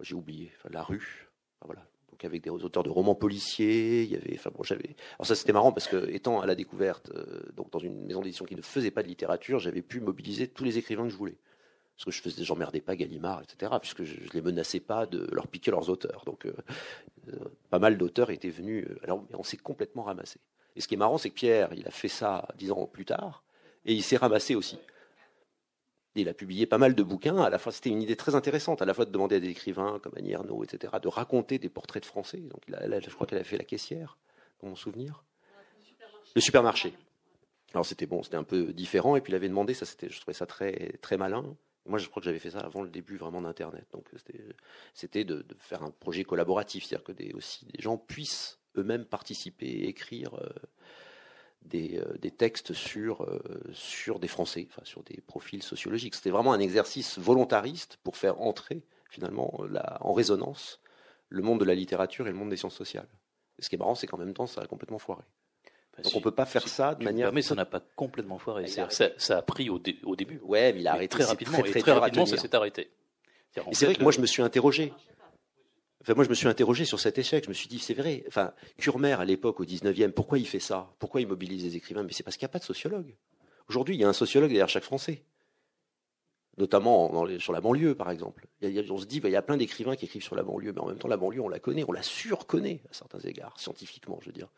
[0.00, 1.30] j'ai oublié, la rue,
[1.64, 4.96] voilà, donc avec des auteurs de romans policiers, il y avait, enfin bon, j'avais.
[5.14, 8.20] Alors ça c'était marrant parce que étant à la découverte, euh, donc dans une maison
[8.20, 11.16] d'édition qui ne faisait pas de littérature, j'avais pu mobiliser tous les écrivains que je
[11.16, 11.38] voulais.
[11.96, 13.72] Parce que je faisais, j'emmerdais pas Gallimard, etc.
[13.80, 16.22] Puisque je, ne les menaçais pas de leur piquer leurs auteurs.
[16.26, 16.54] Donc euh,
[17.28, 17.38] euh,
[17.70, 18.86] pas mal d'auteurs étaient venus.
[19.02, 20.40] alors on s'est complètement ramassé.
[20.74, 23.04] Et ce qui est marrant, c'est que Pierre, il a fait ça dix ans plus
[23.04, 23.44] tard,
[23.84, 24.78] et il s'est ramassé aussi
[26.14, 27.38] il a publié pas mal de bouquins.
[27.38, 29.48] À la fois, c'était une idée très intéressante, à la fois de demander à des
[29.48, 32.38] écrivains comme Annie Ernaux, etc., de raconter des portraits de Français.
[32.38, 34.18] Donc, je crois qu'elle a fait la caissière,
[34.60, 35.24] dans mon souvenir.
[36.34, 36.94] Le supermarché.
[37.72, 39.16] Alors, c'était bon, c'était un peu différent.
[39.16, 41.56] Et puis, il avait demandé, ça, c'était, je trouvais ça très, très malin.
[41.86, 43.86] Moi, je crois que j'avais fait ça avant le début vraiment d'Internet.
[43.92, 44.06] Donc,
[44.94, 49.84] c'était de, faire un projet collaboratif, c'est-à-dire que des, aussi des gens puissent eux-mêmes participer,
[49.84, 50.34] écrire.
[50.34, 50.48] Euh,
[51.74, 53.40] euh, des, textes sur, euh,
[53.72, 56.16] sur des Français, enfin, sur des profils sociologiques.
[56.16, 59.62] C'était vraiment un exercice volontariste pour faire entrer finalement
[60.00, 60.80] en résonance
[61.28, 63.08] le monde de la littérature et le monde des sciences sociales.
[63.60, 65.22] ce qui est marrant, c'est qu'en même temps, ça a complètement foiré.
[66.02, 67.32] Donc on peut pas faire ça de manière.
[67.32, 68.64] Mais ça n'a pas complètement foiré.
[68.76, 70.40] Bah, ça, ça, a pris au, au, début.
[70.42, 71.58] Ouais, mais il a arrêté très rapidement.
[71.58, 72.90] Très, très, rapidement, ça s'est arrêté.
[73.70, 74.92] Et c'est vrai que moi, je me suis interrogé.
[76.00, 77.44] Enfin, moi, je me suis interrogé sur cet échec.
[77.44, 78.24] Je me suis dit, c'est vrai.
[78.26, 80.92] Enfin, Curmer, à l'époque, au 19e, pourquoi il fait ça?
[80.98, 82.02] Pourquoi il mobilise les écrivains?
[82.02, 83.14] Mais c'est parce qu'il n'y a pas de sociologue.
[83.68, 85.22] Aujourd'hui, il y a un sociologue derrière chaque Français.
[86.58, 88.46] Notamment sur la banlieue, par exemple.
[88.62, 90.80] on se dit, bah, il y a plein d'écrivains qui écrivent sur la banlieue, mais
[90.80, 94.18] en même temps, la banlieue, on la connaît, on la surconnaît à certains égards, scientifiquement,
[94.20, 94.48] je veux dire.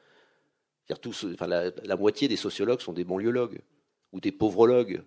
[1.01, 3.61] Tous, enfin, la, moitié des sociologues sont des banlieulologues
[4.13, 5.03] ou des pauvrologues.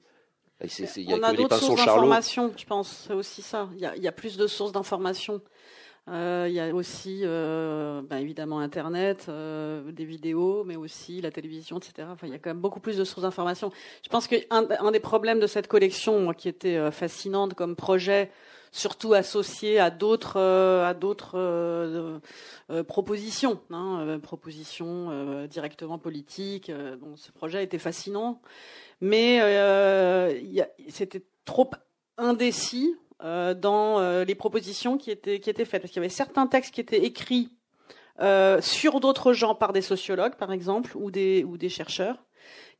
[0.62, 3.70] Il y a on a d'autres sources d'information, je pense, c'est aussi ça.
[3.74, 5.42] Il y, a, il y a plus de sources d'information.
[6.10, 11.32] Euh, il y a aussi, euh, bah, évidemment, Internet, euh, des vidéos, mais aussi la
[11.32, 12.08] télévision, etc.
[12.10, 13.72] Enfin, il y a quand même beaucoup plus de sources d'information.
[14.04, 18.32] Je pense qu'un un des problèmes de cette collection, qui était fascinante comme projet,
[18.72, 22.20] surtout associé à d'autres à d'autres
[22.88, 26.72] propositions, hein, propositions directement politiques.
[27.16, 28.42] Ce projet était fascinant,
[29.02, 29.40] mais
[30.90, 31.72] c'était trop
[32.18, 35.82] indécis euh, dans euh, les propositions qui étaient, faites.
[35.82, 37.50] Parce qu'il y avait certains textes qui étaient écrits
[38.20, 42.24] euh, sur d'autres gens par des sociologues, par exemple, ou des chercheurs.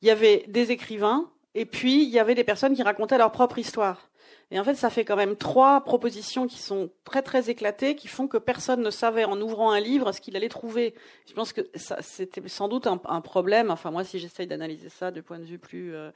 [0.02, 3.32] Il y avait des écrivains, et puis il y avait des personnes qui racontaient leur
[3.32, 4.10] propre histoire.
[4.50, 8.08] Et en fait, ça fait quand même trois propositions qui sont très très éclatées, qui
[8.08, 10.94] font que personne ne savait en ouvrant un livre ce qu'il allait trouver.
[11.28, 11.62] Je pense que
[12.00, 13.72] c'était sans doute un, problème.
[13.72, 16.12] Enfin, moi, si j'essaye d'analyser ça du point de vue plus euh,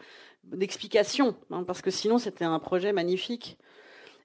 [0.45, 3.57] d'explication, hein, parce que sinon c'était un projet magnifique.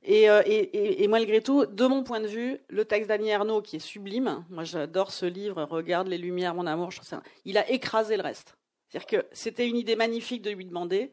[0.08, 3.80] Euh, et, malgré tout, de mon point de vue, le texte d'Annie Ernaux, qui est
[3.80, 8.16] sublime, moi j'adore ce livre, Regarde les lumières, mon amour, je trouve il a écrasé
[8.16, 8.56] le reste.
[8.88, 11.10] C'est-à-dire que c'était une idée magnifique de lui demander,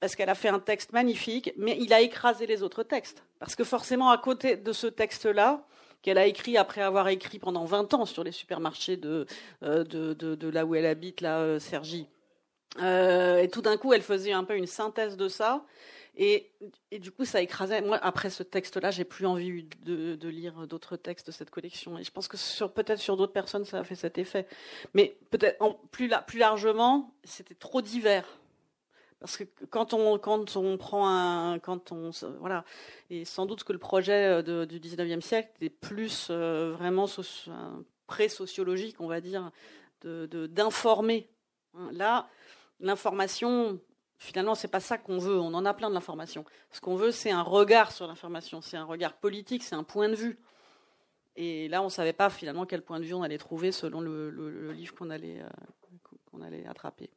[0.00, 3.22] parce qu'elle a fait un texte magnifique, mais il a écrasé les autres textes.
[3.38, 5.64] Parce que forcément, à côté de ce texte-là,
[6.02, 9.26] qu'elle a écrit après avoir écrit pendant 20 ans sur les supermarchés de,
[9.62, 12.08] euh, de, là où elle habite, là, euh, Sergi.
[12.78, 15.64] et tout d'un coup, elle faisait un peu une synthèse de ça.
[16.16, 16.50] Et,
[16.92, 17.80] du coup, ça écrasait.
[17.82, 21.98] Moi, après ce texte-là, j'ai plus envie de, lire d'autres textes de cette collection.
[21.98, 24.46] Et je pense que peut-être sur d'autres personnes, ça a fait cet effet.
[24.92, 25.58] Mais peut-être
[25.90, 28.39] plus, plus largement, c'était trop divers.
[29.20, 32.64] Parce que quand on, quand on prend un, quand on, voilà,
[33.10, 37.04] et sans doute que le projet euh, du 19e siècle est plus euh, vraiment
[38.06, 39.50] pré-sociologique, on va dire,
[40.02, 41.28] d'informer.
[41.74, 41.90] Hein.
[41.92, 42.28] Là,
[42.80, 43.78] l'information,
[44.16, 45.38] finalement, c'est pas ça qu'on veut.
[45.38, 46.46] On en a plein de l'information.
[46.70, 48.62] Ce qu'on veut, c'est un regard sur l'information.
[48.62, 50.38] C'est un regard politique, c'est un point de vue.
[51.36, 54.72] Et là, on savait pas finalement quel point de vue on allait trouver selon le,
[54.72, 55.48] livre qu'on allait, euh,
[56.30, 57.10] qu'on allait attraper.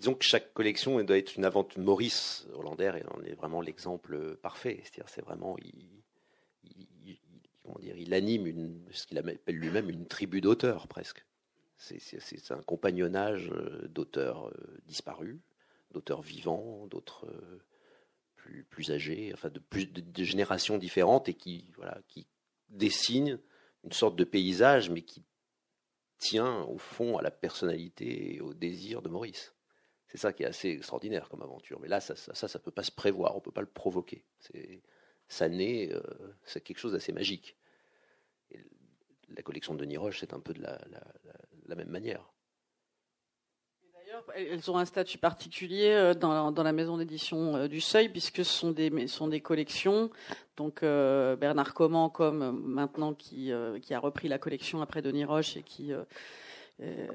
[0.00, 1.78] Disons que chaque collection doit être une aventure.
[1.78, 4.80] Maurice Hollander en est vraiment l'exemple parfait.
[4.82, 7.18] C'est-à-dire, c'est vraiment, il,
[7.62, 11.26] comment dire, il anime une, ce qu'il appelle lui-même une tribu d'auteurs presque.
[11.76, 15.38] C'est un compagnonnage euh, d'auteurs euh, disparus,
[15.90, 17.62] d'auteurs vivants, d'autres euh,
[18.36, 22.26] plus, plus, âgés, enfin de, plus, de, générations différentes et qui, voilà, qui
[22.70, 23.38] dessinent
[23.84, 25.24] une sorte de paysage, mais qui
[26.16, 29.54] tient au fond à la personnalité et au désir de Maurice.
[30.10, 31.78] C'est ça qui est assez extraordinaire comme aventure.
[31.80, 34.24] Mais là, ça, ça, ça, peut pas se prévoir, on peut pas le provoquer.
[35.28, 35.90] Ça naît,
[36.42, 37.56] c'est quelque chose d'assez magique.
[39.28, 40.80] la collection de Denis Roche, c'est un peu de la,
[41.66, 42.28] la même manière.
[43.94, 48.72] D'ailleurs, elles ont un statut particulier dans, la maison d'édition du Seuil, puisque ce sont
[48.72, 50.10] des, sont des collections.
[50.56, 53.52] Donc Bernard Comment, comme maintenant, qui,
[53.82, 56.02] qui, a repris la collection après Denis Roche et qui euh,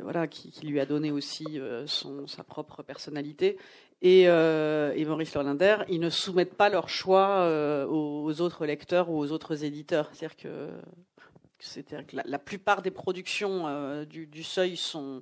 [0.02, 3.58] voilà, qui, lui a donné aussi euh, son, sa propre personnalité.
[4.02, 7.48] Et, euh, et, Maurice Lorlinder, ils ne soumettent pas leur choix
[7.90, 10.10] aux, autres lecteurs ou aux autres éditeurs.
[10.14, 10.70] C'est-à-dire que,
[11.60, 15.22] c'est-à-dire que la, plupart des productions du, du, Seuil sont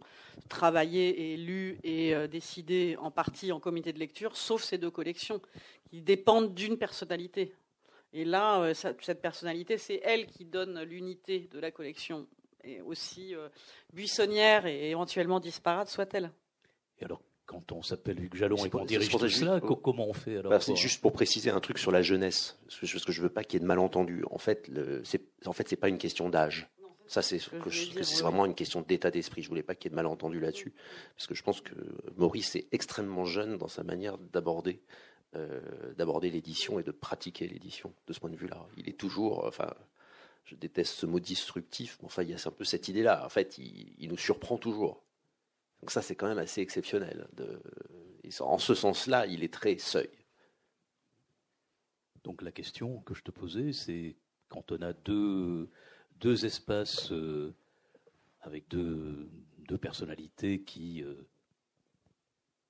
[0.49, 5.39] travaillées et lues et décidées en partie en comité de lecture, sauf ces deux collections
[5.89, 7.53] qui dépendent d'une personnalité.
[8.11, 12.27] Et là, cette personnalité, c'est elle qui donne l'unité de la collection
[12.63, 13.49] et aussi euh,
[13.93, 16.31] buissonnière et éventuellement disparate soit-elle.
[16.99, 20.37] Et alors, quand on s'appelle Hugues Jalon et qu'on dirige tout cela, comment on fait
[20.37, 23.29] alors bah, C'est juste pour préciser un truc sur la jeunesse, parce que je veux
[23.29, 24.23] pas qu'il y ait de malentendus.
[24.31, 24.71] En fait,
[25.03, 26.69] c'est en fait c'est pas une question d'âge.
[27.05, 27.41] Ça, c'est
[28.21, 29.43] vraiment une question d'état d'esprit.
[29.43, 30.73] Je voulais pas qu'il y ait de malentendus là-dessus,
[31.15, 31.75] parce que je pense que
[32.15, 34.81] Maurice est extrêmement jeune dans sa manière d'aborder
[35.35, 35.59] euh,
[35.97, 37.91] d'aborder l'édition et de pratiquer l'édition.
[38.05, 39.73] De ce point de vue-là, il est toujours, enfin,
[40.45, 43.25] je déteste ce mot disruptif, mais enfin, il y a un peu cette idée-là.
[43.25, 45.03] En fait, il, nous surprend toujours.
[45.79, 47.27] Donc ça, c'est quand même assez exceptionnel.
[47.33, 47.61] De,
[48.39, 50.09] en ce sens-là, il est très seuil.
[52.23, 54.15] Donc la question que je te posais, c'est
[54.49, 55.69] quand on a deux,
[56.45, 57.53] espaces euh,
[58.41, 59.29] avec deux,
[59.59, 61.15] deux, personnalités qui euh,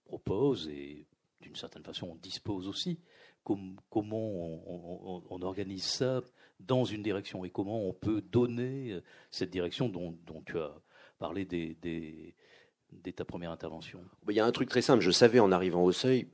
[0.06, 1.06] proposent et
[1.42, 3.00] d'une certaine façon on dispose aussi,
[3.44, 4.62] comment
[5.30, 6.22] on, organise ça
[6.60, 10.16] dans une direction et comment on peut donner euh, cette direction dont,
[10.46, 10.74] tu as
[11.20, 12.36] parlé dès,
[13.14, 14.04] ta première intervention?
[14.30, 15.02] Il y a un truc très simple.
[15.02, 16.28] Je savais en arrivant au seuil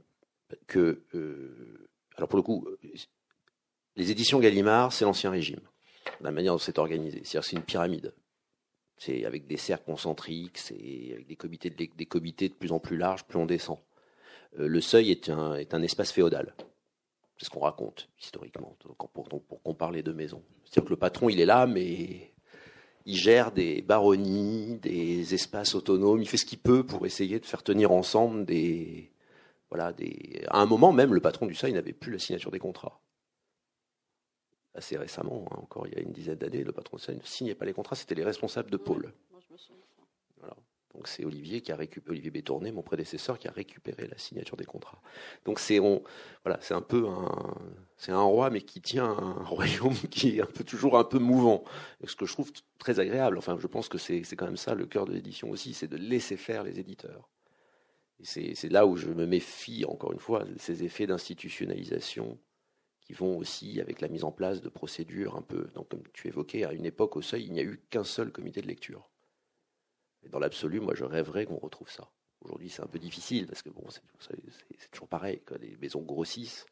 [0.68, 2.68] que, euh, alors pour le coup,
[3.95, 5.62] les éditions Gallimard, c'est l'ancien régime,
[6.22, 7.22] la manière dont c'est organisé.
[7.24, 8.14] C'est-à-dire c'est une pyramide.
[8.97, 12.80] C'est avec des cercles concentriques, c'est avec des comités, de, des comités de plus en
[12.80, 13.80] plus larges, plus on descend.
[14.58, 16.56] Euh, le seuil est un, est un espace féodal.
[17.38, 18.76] C'est ce qu'on raconte historiquement,
[19.14, 20.43] pour, pour qu'on les deux maisons.
[20.64, 22.34] C'est-à-dire que le patron, il est là, mais
[23.06, 27.45] il gère des baronnies, des espaces autonomes, il fait ce qu'il peut pour essayer de
[27.45, 29.12] faire tenir ensemble des.
[29.70, 30.43] Voilà, des...
[30.50, 33.00] À un moment même, le patron du seuil n'avait plus la signature des contrats.
[34.74, 37.24] Assez récemment, hein, encore il y a une dizaine d'années, le patron du seuil ne
[37.24, 39.14] signait pas les contrats, c'était les responsables de pôle.
[40.96, 44.58] Donc c'est Olivier qui a récupéré Olivier Bétourné, mon prédécesseur, qui a récupéré la signature
[44.58, 45.02] des contrats.
[45.46, 46.02] Donc c'est un
[48.22, 51.64] roi mais qui tient un royaume qui est toujours un peu mouvant.
[52.04, 53.38] ce que je trouve très agréable.
[53.38, 55.88] Enfin, je pense que c'est c'est quand même ça le cœur de l'édition aussi, c'est
[55.88, 57.30] de laisser faire les éditeurs.
[58.20, 62.40] Et c'est c'est là où je me méfie encore une fois ces effets d'institutionnalisation
[63.02, 65.70] qui vont aussi avec la mise en place de procédures un peu.
[65.76, 68.32] Donc comme tu évoquais, à une époque au seuil, il n'y a eu qu'un seul
[68.32, 69.09] comité de lecture
[70.28, 72.09] dans l'absolu, moi, je rêverais qu'on retrouve ça.
[72.41, 75.41] Aujourd'hui, c'est un peu difficile parce que bon, c'est toujours pareil.
[75.45, 75.57] Quoi.
[75.57, 76.65] Les maisons grossissent.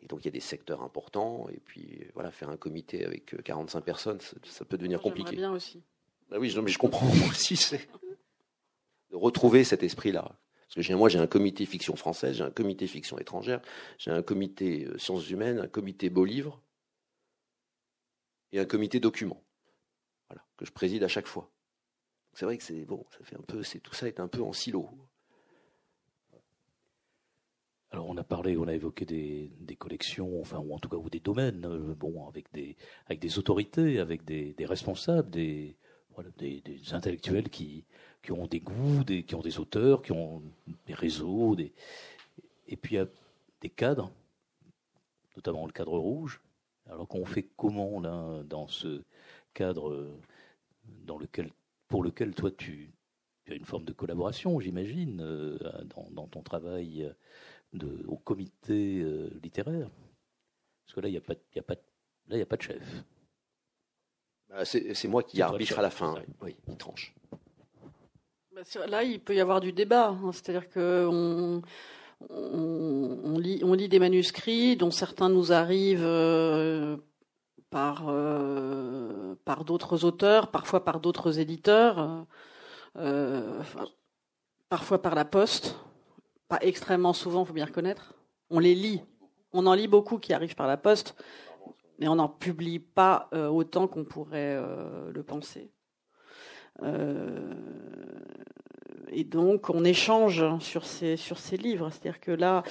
[0.00, 1.48] Et donc, il y a des secteurs importants.
[1.50, 5.36] Et puis, voilà, faire un comité avec 45 euh, personnes, ça, peut devenir compliqué.
[5.36, 5.82] bien aussi.
[6.28, 7.56] Bah oui, mais je comprends aussi.
[7.56, 7.88] C'est
[9.10, 10.36] de retrouver cet esprit-là.
[10.74, 13.60] Parce que moi, j'ai un comité fiction française, j'ai un comité fiction étrangère,
[13.98, 16.60] j'ai un comité euh, sciences humaines, un comité beaux livres
[18.52, 19.44] et un comité documents.
[20.28, 21.50] Voilà, que je préside à chaque fois.
[22.34, 24.42] C'est vrai que c'est bon, ça fait un peu, c'est tout ça est un peu
[24.42, 24.88] en silo.
[27.90, 31.10] Alors on a parlé, on a évoqué des, collections, enfin ou en tout cas ou
[31.10, 32.76] des domaines, euh, bon avec des
[33.06, 35.76] avec des autorités, avec des, responsables, des
[36.92, 37.84] intellectuels qui
[38.22, 40.42] qui ont des goûts, des, qui ont des auteurs, qui ont
[40.86, 41.72] des réseaux, des
[42.68, 43.08] et puis il y a
[43.60, 44.10] des cadres,
[45.36, 46.40] notamment le cadre rouge.
[46.88, 49.02] Alors qu'on fait comment là dans ce
[49.54, 50.10] cadre
[51.06, 51.50] dans lequel
[51.92, 52.90] pour lequel toi tu,
[53.50, 55.58] as une forme de collaboration, j'imagine, euh,
[56.10, 57.12] dans, ton travail euh,
[57.74, 59.90] de, au comité euh, littéraire.
[60.86, 61.74] Parce que là, il n'y a, pas, y a, pas,
[62.28, 63.04] là, a pas de chef.
[64.48, 67.14] Bah, c'est moi qui arbitre à la fin, oui, qui tranche.
[68.54, 70.12] Bah, là, il peut y avoir du débat.
[70.12, 70.32] Hein.
[70.32, 71.60] C'est-à-dire qu'on
[72.30, 76.08] on, lit, on lit des manuscrits dont certains nous arrivent
[77.72, 82.26] par, euh, par d'autres auteurs, parfois par d'autres éditeurs,
[82.98, 83.62] euh,
[84.68, 85.74] parfois par la poste,
[86.48, 88.14] pas extrêmement souvent, faut bien reconnaître.
[88.50, 89.00] On les lit,
[89.54, 91.16] on en lit beaucoup qui arrivent par la poste,
[91.98, 94.60] mais on n'en publie pas euh, autant qu'on pourrait
[95.10, 95.72] le penser.
[99.10, 101.16] et donc, on échange sur ces,
[101.56, 101.88] livres.
[101.90, 102.64] C'est-à-dire que là,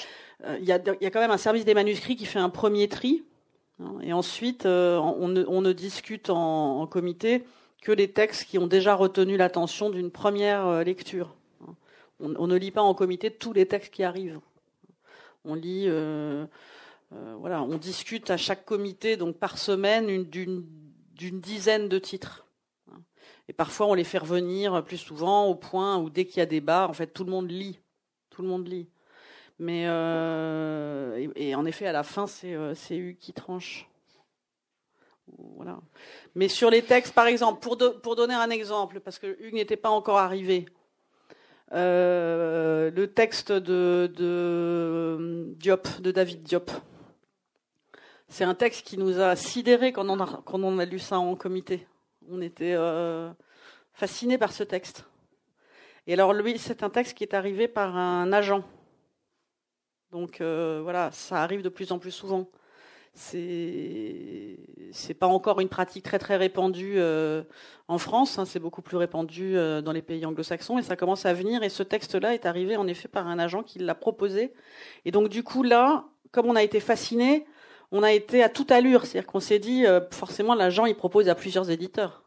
[0.60, 3.24] il y, a, quand même un service des manuscrits qui fait un premier tri
[4.02, 7.44] et ensuite, euh, on ne, discute en, comité
[7.82, 11.36] que les textes qui ont déjà retenu l'attention d'une première euh, lecture.
[11.62, 11.76] Hein.
[12.20, 14.40] on, ne lit pas en comité tous les textes qui arrivent.
[15.44, 15.90] On lit,
[17.10, 22.46] voilà, on discute à chaque comité, donc par semaine, d'une dizaine de titres.
[23.50, 26.46] Et parfois, on les fait revenir plus souvent au point où dès qu'il y a
[26.46, 27.80] débat, en fait, tout le monde lit.
[28.30, 28.88] Tout le monde lit.
[29.60, 29.84] Mais
[31.36, 32.56] et, en effet, à la fin, c'est
[32.92, 33.88] Hugues qui tranche.
[35.56, 35.80] Voilà.
[36.36, 39.78] Mais sur les textes, par exemple, pour, pour donner un exemple, parce que Hugues n'était
[39.78, 40.66] pas encore arrivé,
[41.74, 44.12] euh, le texte de,
[45.58, 46.70] Diop, de David Diop,
[48.28, 51.88] c'est un texte qui nous a sidérés quand on a, lu ça en comité.
[52.30, 53.32] On était euh,
[53.94, 55.06] fascinés par ce texte.
[56.08, 58.64] Et alors lui, c'est un texte qui est arrivé par un agent.
[60.12, 62.48] Donc euh, voilà, ça arrive de plus en plus souvent
[63.14, 64.58] c'est
[64.92, 67.44] c'est pas encore une pratique très très répandue euh,
[67.88, 68.40] en France.
[68.40, 71.64] Hein, c'est beaucoup plus répandu euh, dans les pays anglo-saxons et ça commence à venir.
[71.64, 74.54] Et ce texte-là est arrivé en effet par un agent qui l'a proposé.
[75.06, 77.46] Et donc du coup là, comme on a été fasciné,
[77.92, 79.06] on a été à toute allure.
[79.06, 82.24] C'est-à-dire qu'on s'est dit euh, forcément l'agent il propose à plusieurs éditeurs.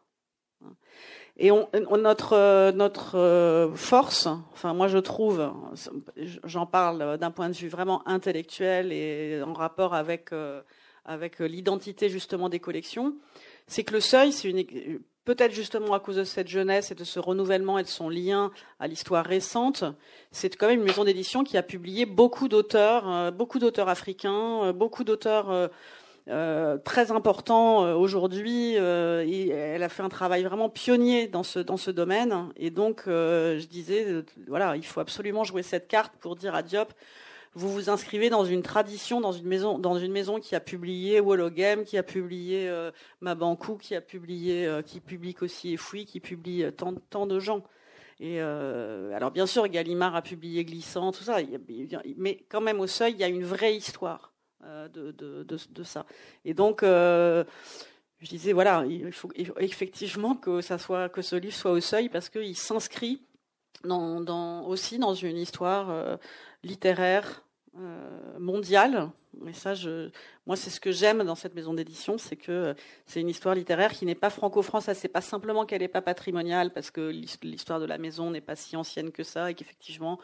[1.37, 5.51] Et notre notre force, enfin moi je trouve,
[6.45, 10.29] j'en parle d'un point de vue vraiment intellectuel et en rapport avec
[11.03, 13.15] avec l'identité justement des collections,
[13.67, 17.03] c'est que le seuil, c'est une peut-être justement à cause de cette jeunesse et de
[17.03, 19.83] ce renouvellement et de son lien à l'histoire récente,
[20.31, 25.03] c'est quand même une maison d'édition qui a publié beaucoup d'auteurs, beaucoup d'auteurs africains, beaucoup
[25.03, 25.71] d'auteurs
[26.27, 28.77] euh, très important euh, aujourd'hui.
[28.77, 29.23] Euh,
[29.53, 32.49] elle a fait un travail vraiment pionnier dans ce dans ce domaine.
[32.55, 36.93] Et donc, je disais, voilà, il faut absolument jouer cette carte pour dire à Diop,
[37.53, 41.19] vous vous inscrivez dans une tradition, dans une maison, dans une maison qui a publié
[41.19, 42.69] Wologem, qui a publié
[43.21, 47.63] Mabankou, qui a publié, qui publie aussi Efoui, qui publie tant, tant de gens.
[48.19, 51.37] Et alors bien sûr, Gallimard a publié Glissant, tout ça,
[52.17, 54.34] mais quand même au seuil, il y a une vraie histoire.
[54.63, 56.05] Euh, de, de, de, ça.
[56.43, 57.43] Et donc, euh,
[58.19, 59.29] je disais, voilà, il faut,
[59.59, 63.21] effectivement que, ça soit, que ce livre soit au seuil parce qu'il s'inscrit
[63.83, 66.17] dans, dans, aussi dans une histoire euh,
[66.63, 67.44] littéraire
[68.39, 69.09] mondiale
[69.41, 70.09] mais ça, je,
[70.45, 72.73] moi, c'est ce que j'aime dans cette maison d'édition, c'est que euh,
[73.05, 74.97] c'est une histoire littéraire qui n'est pas franco-française.
[74.97, 77.09] C'est pas simplement qu'elle n'est pas patrimoniale, parce que
[77.41, 80.19] l'histoire de la maison n'est pas si ancienne que ça, et qu'effectivement,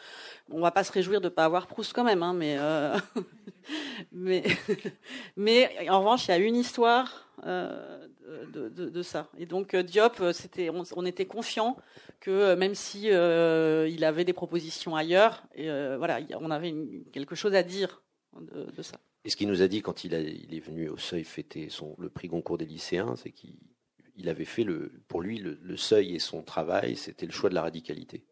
[0.50, 2.98] on va pas se réjouir de pas avoir Proust quand même, hein, mais, euh,
[4.12, 4.44] mais,
[5.36, 8.08] mais en revanche, il y a une histoire euh,
[8.54, 9.30] de, de, de, ça.
[9.38, 11.78] Et donc Diop, c'était, on, était confiant
[12.20, 15.68] que même si il avait des propositions ailleurs, et,
[15.98, 16.74] voilà, on avait
[17.12, 18.02] quelque chose à dire
[18.40, 19.00] de, ça.
[19.24, 22.10] Et ce qu'il nous a dit quand il, est venu au Seuil fêter son, le
[22.10, 26.42] prix Goncourt des lycéens, c'est qu'il avait fait le, pour lui le, Seuil et son
[26.42, 28.26] travail, c'était le choix de la radicalité.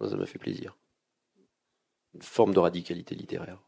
[0.00, 0.76] Ça m'a fait plaisir.
[2.14, 3.62] Une forme de radicalité littéraire.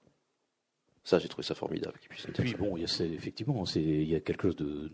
[1.03, 1.99] Ça, j'ai trouvé ça formidable.
[2.39, 4.93] Oui, bon, il y a, effectivement, il y a quelque chose de,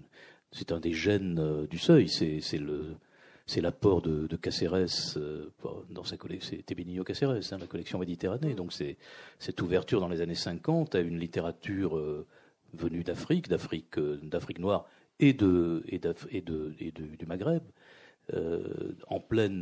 [0.56, 2.08] c'est un des gènes euh, du Seuil.
[2.08, 2.40] C'est
[3.48, 5.52] c'est l'apport de, de Caceres euh,
[5.90, 8.54] dans sa collection, c'était Benigno Caceres, hein, la collection Méditerranée.
[8.54, 8.96] Donc c'est
[9.38, 12.26] cette ouverture dans les années 50 à une littérature euh,
[12.74, 13.98] venue d'Afrique, d'Afrique,
[14.58, 14.88] noire
[15.20, 17.62] et du Maghreb,
[19.06, 19.60] en pleine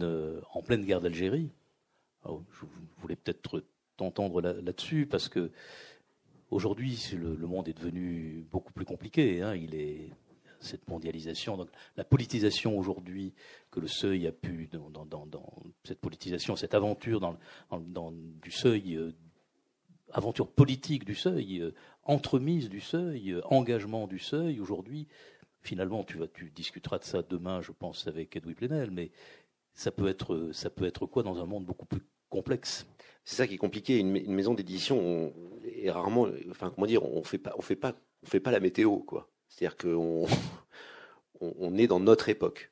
[0.84, 1.50] guerre d'Algérie.
[2.24, 2.66] Je
[2.98, 3.62] voulais peut-être
[3.96, 5.50] t'entendre là-dessus parce que
[6.50, 9.42] aujourd'hui le, le, monde est devenu beaucoup plus compliqué.
[9.42, 10.08] Hein, il est
[10.64, 13.32] cette mondialisation, donc la politisation aujourd'hui
[13.70, 15.06] que le seuil a pu, dans,
[15.84, 19.12] cette politisation, cette aventure dans, du seuil, euh,
[20.12, 25.06] aventure politique du seuil, euh, entremise du seuil, euh, engagement du seuil, aujourd'hui,
[25.62, 26.18] finalement, tu,
[26.54, 29.10] discuteras de ça demain, je pense, avec Edoui Plenel, mais
[29.72, 32.86] ça peut être, ça peut être quoi dans un monde beaucoup plus complexe?
[33.24, 33.98] C'est ça qui est compliqué.
[33.98, 35.32] Une, maison d'édition
[35.64, 38.60] est rarement, enfin comment dire, on fait pas, on fait pas, on fait pas la
[38.60, 39.28] météo quoi.
[39.48, 40.26] C'est-à-dire qu'on
[41.40, 42.70] on, est dans notre époque.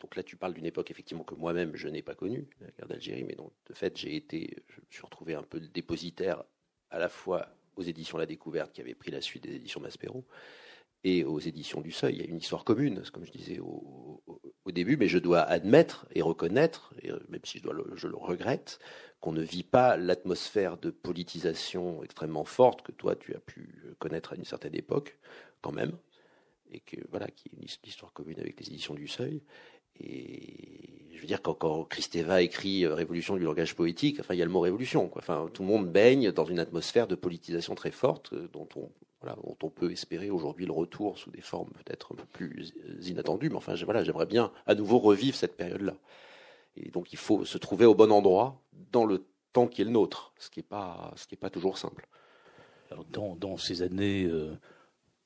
[0.00, 2.88] Donc là, tu parles d'une époque effectivement que moi-même je n'ai pas connue, la guerre
[2.88, 6.42] d'Algérie, mais donc de fait, j'ai été, je me suis retrouvé un peu dépositaire
[6.90, 10.24] à la fois aux éditions La Découverte qui avaient pris la suite des éditions Maspero
[11.04, 12.14] et aux éditions du Seuil.
[12.14, 14.22] Il y a une histoire commune, comme je disais au,
[14.70, 18.16] début, mais je dois admettre et reconnaître, et euh, même si je, dois je le
[18.16, 18.78] regrette,
[19.20, 24.32] qu'on ne vit pas l'atmosphère de politisation extrêmement forte que toi tu as pu connaître
[24.32, 25.18] à une certaine époque
[25.62, 25.96] quand même,
[26.70, 29.42] et que voilà, qui est une histoire commune avec les éditions du Seuil.
[30.00, 34.38] Et je veux dire, quand, quand Christeva écrit euh, Révolution du langage poétique, enfin, il
[34.38, 35.08] y a le mot révolution.
[35.08, 35.20] Quoi.
[35.22, 38.90] Enfin, tout le monde baigne dans une atmosphère de politisation très forte, euh, dont on,
[39.20, 42.72] voilà, dont on peut espérer aujourd'hui le retour sous des formes peut-être un peu plus
[43.02, 43.50] inattendues.
[43.50, 45.94] Mais enfin, voilà, j'aimerais bien à nouveau revivre cette période-là.
[46.76, 48.60] Et donc il faut se trouver au bon endroit
[48.90, 52.08] dans le temps qui est le nôtre, ce qui n'est pas, pas toujours simple.
[53.10, 54.54] Dans, dans, ces années euh,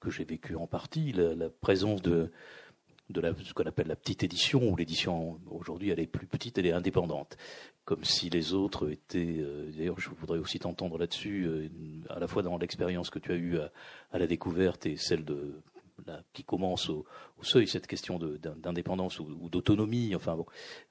[0.07, 2.30] que j'ai vécues en partie, la, présence de,
[3.11, 6.59] de la, ce qu'on appelle la petite édition, où l'édition aujourd'hui elle est plus petite,
[6.59, 7.36] elle est indépendante,
[7.84, 9.38] comme si les autres étaient.
[9.40, 11.68] Euh, d'ailleurs, je voudrais aussi t'entendre là-dessus, euh,
[12.09, 15.61] à la fois dans l'expérience que tu as eue à, la découverte et celle de
[16.34, 17.07] qui commence au,
[17.40, 20.14] seuil, cette question d'indépendance ou, d'autonomie.
[20.14, 20.44] Enfin bon,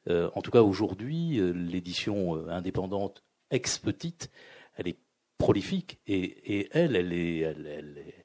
[0.10, 4.32] euh, en tout cas aujourd'hui, l'édition indépendante ex petite,
[4.76, 4.98] elle est
[5.38, 8.25] prolifique et, est, elle, elle, est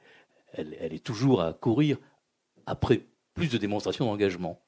[1.02, 1.98] toujours à courir
[2.66, 4.60] après plus de démonstrations d'engagement.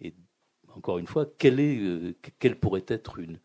[0.00, 0.14] Et
[0.74, 3.38] encore une fois, quelle, est, quelle pourrait être une,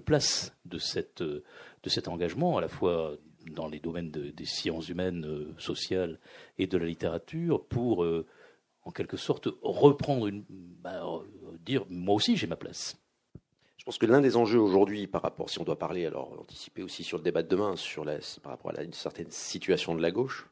[0.00, 1.42] place de, cette, de
[1.86, 3.16] cet engagement, à la fois
[3.52, 6.18] dans les domaines des sciences humaines, euh, sociales
[6.58, 8.26] et de la littérature pour, euh,
[8.84, 10.44] en quelque sorte, reprendre une.
[10.48, 11.20] Bah, euh,
[11.64, 12.96] dire moi aussi j'ai ma place.
[13.76, 16.82] Je pense que l'un des enjeux aujourd'hui, par rapport, si on doit parler, alors anticiper
[16.82, 20.00] aussi sur le débat de demain, sur la, par rapport à une certaine situation de
[20.00, 20.48] la gauche,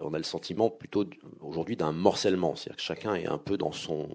[0.00, 1.04] on a le sentiment plutôt
[1.40, 4.08] aujourd'hui d'un morcellement, c'est-à-dire que chacun est un peu dans son,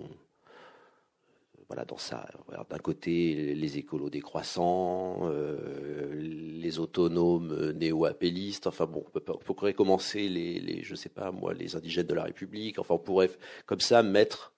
[1.70, 2.26] voilà, dans ça.
[2.70, 8.66] D'un côté, les écolos décroissants, euh, les autonomes néo-appellistes.
[8.66, 12.24] Enfin bon, on, pourrait commencer les, les, je sais pas moi, les indigènes de la
[12.24, 12.80] République.
[12.80, 13.30] Enfin, on pourrait
[13.68, 14.54] comme ça mettre,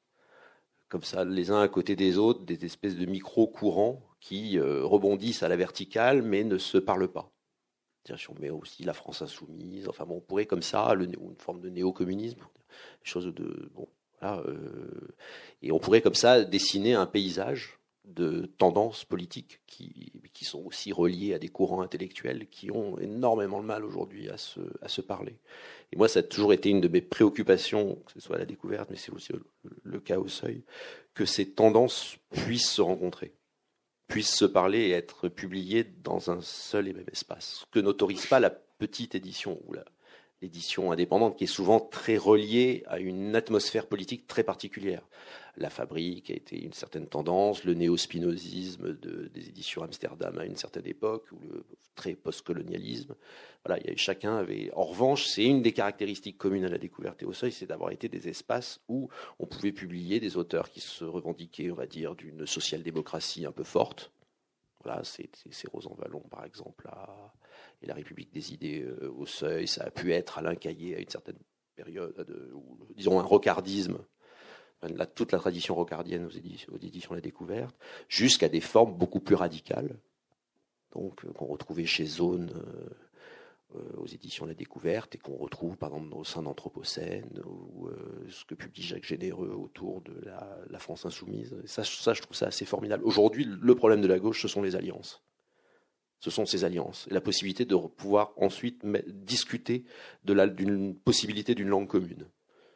[0.87, 5.43] comme ça, les uns à côté des autres, des espèces de micro-courants qui euh, rebondissent
[5.43, 7.29] à la verticale, mais ne se parlent pas.
[8.05, 11.61] Si on met aussi la France insoumise, enfin bon, on pourrait comme ça, une forme
[11.61, 12.41] de néo-communisme,
[13.03, 13.87] chose de bon,
[14.23, 14.55] euh,
[15.61, 20.91] et on pourrait comme ça dessiner un paysage de tendances politiques qui, qui, sont aussi
[20.91, 25.01] reliées à des courants intellectuels qui ont énormément de mal aujourd'hui à se, à se
[25.01, 25.35] parler.
[25.93, 28.45] Et moi, ça a toujours été une de mes préoccupations, que ce soit à la
[28.45, 29.33] découverte, mais c'est aussi
[29.83, 30.63] le, cas au seuil,
[31.13, 33.33] que ces tendances puissent se rencontrer,
[34.11, 38.25] puissent se parler et être publiées dans un seul et même espace, ce que n'autorise
[38.25, 39.85] pas la petite édition ou la,
[40.41, 45.03] l'édition indépendante qui est souvent très reliée à une atmosphère politique très particulière.
[45.57, 50.55] La fabrique a été une certaine tendance, le néo-spinozisme de, des éditions Amsterdam à une
[50.55, 51.65] certaine époque, ou le
[51.95, 53.15] très post-colonialisme.
[53.65, 54.71] Voilà, chacun avait.
[54.73, 57.91] En revanche, c'est une des caractéristiques communes à la découverte et au seuil, c'est d'avoir
[57.91, 62.15] été des espaces où on pouvait publier des auteurs qui se revendiquaient, on va dire,
[62.15, 64.11] d'une social-démocratie un peu forte.
[64.83, 65.29] Voilà, c'est
[65.71, 67.31] Rosan Vallon, par exemple, à,
[67.81, 69.67] et la République des idées euh, au seuil.
[69.67, 71.39] Ça a pu être Alain Caillé à une certaine
[71.75, 72.53] période, de,
[72.95, 73.99] disons un rocardisme,
[75.13, 77.75] toute la tradition rocardienne aux éditions, La Découverte,
[78.07, 79.95] jusqu'à des formes beaucoup plus radicales,
[80.93, 82.51] donc euh, qu'on retrouvait chez Zone
[83.75, 87.89] euh, aux éditions La Découverte et qu'on retrouve par exemple au sein d'Anthropocène ou
[88.29, 90.13] ce que publie Jacques Généreux autour de
[90.69, 91.55] la, France insoumise.
[91.65, 93.05] Ça, je trouve ça assez formidable.
[93.05, 95.23] Aujourd'hui, le problème de la gauche, ce sont les alliances
[96.21, 99.83] ce sont ces alliances et la possibilité de pouvoir ensuite discuter
[100.23, 102.27] d'une possibilité d'une langue commune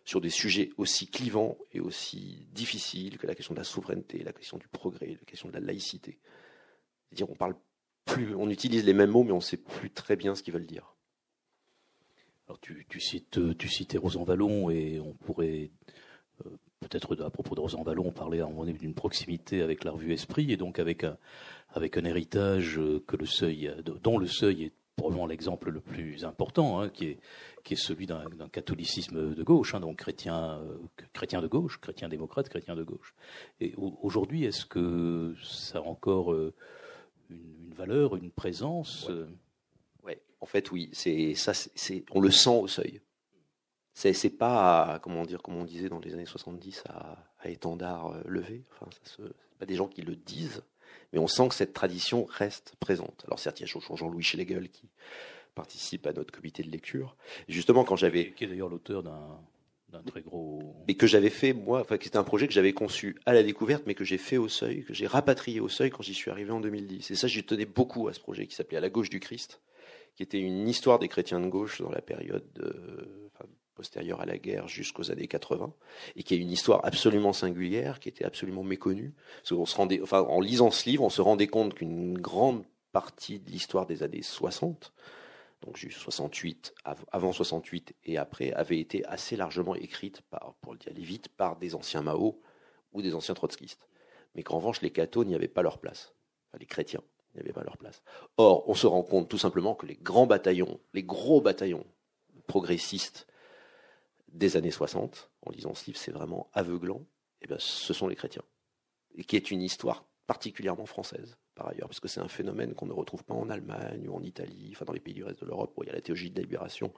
[0.03, 4.33] sur des sujets aussi clivants et aussi difficiles que la question de la souveraineté, la
[4.33, 6.19] question du progrès, la question de la laïcité.
[7.09, 7.55] C'est-à-dire, on parle
[8.05, 10.53] plus, on utilise les mêmes mots, mais on ne sait plus très bien ce qu'ils
[10.53, 10.95] veulent dire.
[12.47, 15.71] Alors, tu, cites, tu citais Rosan Vallon et on pourrait
[16.45, 16.49] euh,
[16.81, 18.43] peut-être à propos de Rosan Vallon parler
[18.73, 21.17] d'une proximité avec la revue Esprit et donc avec un,
[21.75, 23.71] avec un héritage euh, que le seuil,
[24.01, 27.19] dont le seuil est probablement l'exemple le plus important, hein, qui, est,
[27.65, 30.77] qui est celui d'un catholicisme de gauche, hein, donc chrétien, euh,
[31.11, 33.13] chrétien de gauche, chrétien démocrate, chrétien de gauche.
[33.59, 36.53] Et aujourd'hui, est-ce que ça a encore euh,
[37.29, 39.11] une, valeur, une présence
[40.03, 40.21] ouais.
[40.39, 40.89] en fait, oui.
[40.93, 41.53] C'est ça.
[41.53, 43.01] C'est on le sent au seuil.
[43.93, 48.63] C'est pas comment dire, comme on disait dans les années 70 à, à étendard levé.
[48.71, 49.23] Enfin, ça
[49.57, 50.61] pas des gens qui le disent
[51.15, 53.23] mais on sent que cette tradition reste présente.
[53.25, 54.89] Alors certes, il y a Jean-Louis Schlegel qui
[55.55, 57.15] participe à notre comité de lecture.
[57.47, 58.31] justement, quand j'avais...
[58.33, 59.39] Qui est d'ailleurs l'auteur d'un
[60.05, 60.75] très gros.
[60.89, 63.83] Mais que j'avais fait, moi, enfin, c'était un projet que j'avais conçu à la découverte,
[63.87, 66.51] mais que j'ai fait au seuil, que j'ai rapatrié au seuil quand j'y suis arrivé
[66.51, 67.09] en 2010.
[67.09, 69.61] Et ça, j'y tenais beaucoup à ce projet qui s'appelait À la gauche du Christ,
[70.17, 73.24] qui était une histoire des chrétiens de gauche dans la période de,
[73.75, 75.73] postérieure à la guerre jusqu'aux années 80,
[76.15, 79.13] et qui a une histoire absolument singulière, qui était absolument méconnue.
[79.47, 83.51] Parce se rendait, en lisant ce livre, on se rendait compte qu'une grande partie de
[83.51, 84.93] l'histoire des années 60,
[85.61, 86.73] donc juste 68,
[87.11, 90.21] avant 68 et après, avait été assez largement écrite,
[90.61, 92.41] pour le dire vite, par des anciens Mao
[92.93, 93.89] ou des anciens trotskistes.
[94.35, 96.13] Mais qu'en revanche, les cathos n'y avaient pas leur place.
[96.59, 97.01] Les chrétiens
[97.33, 98.03] n'y avaient pas leur place.
[98.37, 101.85] Or, on se rend compte tout simplement que les grands bataillons, les gros bataillons
[102.47, 103.27] progressistes
[104.35, 106.99] des années 60, en lisant ce livre, c'est vraiment aveuglant,
[107.41, 108.43] et eh bien, ce sont les chrétiens.
[109.15, 112.85] et qui est une histoire particulièrement française par ailleurs, parce que c'est un phénomène qu'on
[112.85, 115.45] ne retrouve pas en Allemagne ou en Italie, enfin dans les pays du reste de
[115.45, 116.93] l'Europe, où il y a la théologie de la libération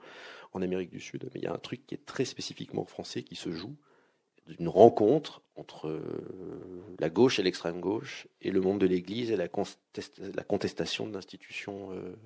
[0.52, 3.22] en Amérique du Sud, mais il y a un truc qui est très spécifiquement français
[3.22, 3.76] qui se joue
[4.48, 9.36] d'une rencontre entre euh, la gauche et l'extrême gauche et le monde de l'Église et
[9.36, 12.16] la, contestation euh,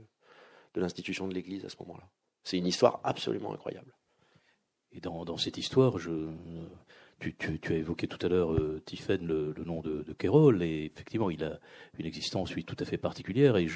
[0.74, 2.08] de l'institution de l'Église à ce moment-là.
[2.44, 3.94] C'est une histoire absolument incroyable.
[4.94, 5.96] Et dans, cette histoire,
[7.18, 8.82] tu, as évoqué tout à l'heure, euh,
[9.20, 11.58] le, nom de, de Kérol, et effectivement, il a
[11.98, 13.56] une existence, oui, tout à fait particulière.
[13.56, 13.68] Et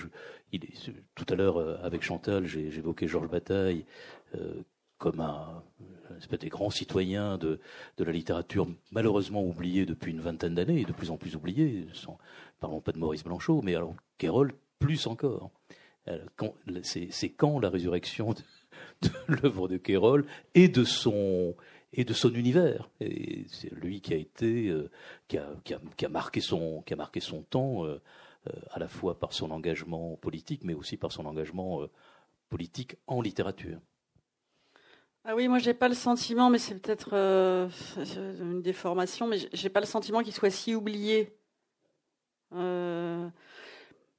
[1.15, 3.87] tout à l'heure, euh, avec Chantal, j'ai évoqué Georges Bataille
[4.35, 4.63] euh,
[4.99, 5.63] comme un,
[6.11, 7.61] un des grands citoyens de,
[7.99, 11.87] la littérature, malheureusement oublié depuis une vingtaine d'années, et de plus en plus oublié.
[11.93, 12.19] Sans,
[12.61, 15.51] parlons pas de Maurice Blanchot, mais alors Kérol, plus encore.
[16.83, 18.35] C'est quand la résurrection
[19.03, 19.11] de
[19.43, 21.55] l'œuvre de Kérol et de son
[22.35, 22.89] univers.
[23.01, 24.91] C'est lui qui a été, euh,
[25.29, 28.01] qui a marqué son temps, euh,
[28.49, 31.83] euh, à la fois par son engagement politique, mais aussi par son engagement
[32.49, 33.79] politique en littérature.
[35.25, 39.81] Ah oui, moi j'ai pas le sentiment, mais c'est peut-être une déformation, mais j'ai pas
[39.81, 41.37] le sentiment qu'il soit si oublié.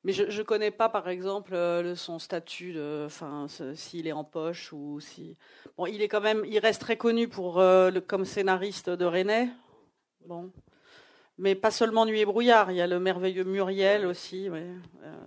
[0.08, 4.24] Mais je ne connais pas, par exemple, euh, son statut, de, enfin, s'il est en
[4.24, 5.36] poche ou si.
[5.78, 9.04] Bon, il est quand même, il reste très connu pour euh, le, comme scénariste de
[9.04, 9.50] René.
[10.26, 10.50] Bon,
[11.38, 12.72] mais pas seulement Nuit et brouillard.
[12.72, 14.78] Il y a le merveilleux Muriel aussi, euh,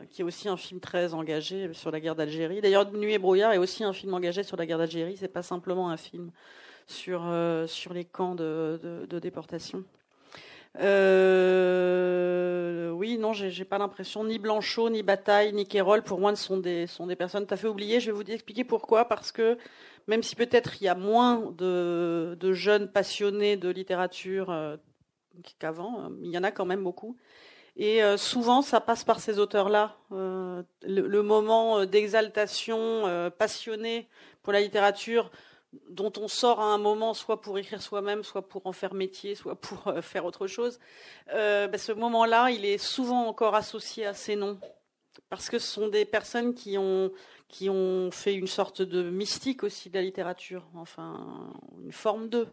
[0.08, 2.62] qui est aussi un film très engagé sur la guerre d'Algérie.
[2.62, 5.18] D'ailleurs, Nuit et brouillard est aussi un film engagé sur la guerre d'Algérie.
[5.18, 6.30] C'est pas simplement un film
[6.86, 7.30] sur
[7.66, 9.84] sur les camps de, de, de déportation.
[10.78, 12.10] Euh,
[12.90, 14.22] oui, non, j'ai pas l'impression.
[14.24, 17.56] Ni Blanchot, ni Bataille, ni Kérol, pour moi, sont des, sont des personnes tout à
[17.56, 18.00] fait oubliées.
[18.00, 19.06] Je vais vous expliquer pourquoi.
[19.06, 19.58] Parce que
[20.06, 24.76] même si peut-être il y a moins de, jeunes passionnés de littérature euh,
[25.58, 27.16] qu'avant, euh, il y en a quand même beaucoup.
[27.76, 29.96] Et souvent, ça passe par ces auteurs-là.
[30.10, 34.08] Le, le, moment d'exaltation passionnée
[34.42, 35.30] pour la littérature
[35.88, 39.34] dont on sort à un moment, soit pour écrire soi-même, soit pour en faire métier,
[39.34, 40.78] soit pour euh, faire autre chose,
[41.32, 44.58] euh, ben, ce moment-là, il est souvent encore associé à ces noms.
[45.28, 47.12] Parce que ce sont des personnes qui ont,
[47.48, 51.52] qui ont fait une sorte de mystique aussi de la littérature, enfin,
[51.82, 52.48] une forme d'eux.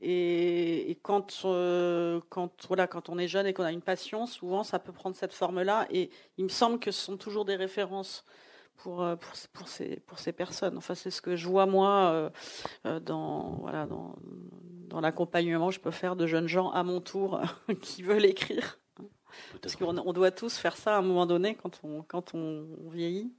[0.00, 4.64] Et, quand, euh, quand, voilà, quand on est jeune et qu'on a une passion, souvent
[4.64, 5.86] ça peut prendre cette forme-là.
[5.90, 8.24] Et il me semble que ce sont toujours des références
[8.76, 10.76] pour, euh, pour, pour, ces, pour ces personnes.
[10.76, 12.30] Enfin, c'est ce que je vois moi euh,
[12.86, 14.16] euh, dans, voilà, dans,
[14.88, 17.40] dans l'accompagnement je peux faire de jeunes gens à mon tour
[17.82, 18.78] qui veulent écrire.
[19.60, 22.66] Parce qu'on on doit tous faire ça à un moment donné quand on, quand on
[22.92, 23.32] vieillit,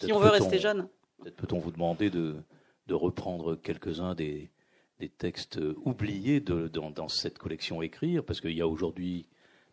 [0.00, 0.88] si on veut rester jeune.
[1.18, 2.36] Peut-être peut-on vous demander de,
[2.86, 4.50] de reprendre quelques-uns des,
[5.00, 9.26] des textes oubliés de, dans, dans cette collection Écrire, parce qu'il y a aujourd'hui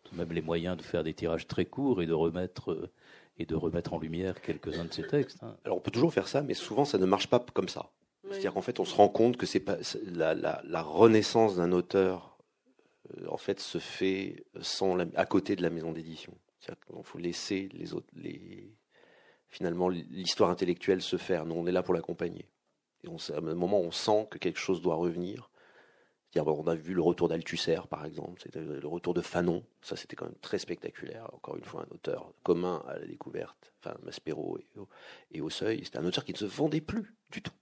[0.04, 2.90] tout de même les moyens de faire des tirages très courts et de remettre
[3.38, 5.42] et de remettre en lumière quelques-uns de ces textes.
[5.42, 5.56] Hein.
[5.64, 7.90] Alors on peut toujours faire ça, mais souvent ça ne marche pas comme ça.
[8.28, 11.72] C'est-à-dire qu'en fait, on se rend compte que c'est pas la, la, la renaissance d'un
[11.72, 12.38] auteur,
[13.18, 16.32] euh, en fait, se fait sans la, à côté de la maison d'édition.
[16.68, 18.72] Il faut laisser les autres, les
[19.48, 21.44] finalement l'histoire intellectuelle se faire.
[21.44, 22.48] Nous, on est là pour l'accompagner.
[23.04, 25.50] Et on, à un moment, on sent que quelque chose doit revenir
[26.36, 30.16] on a vu le retour d'Althusser, par exemple, c'était le retour de Fanon, ça c'était
[30.16, 34.58] quand même très spectaculaire, encore une fois un auteur commun à la découverte, enfin Maspero
[35.30, 37.52] et, au Seuil, c'était un auteur qui ne se vendait plus du tout,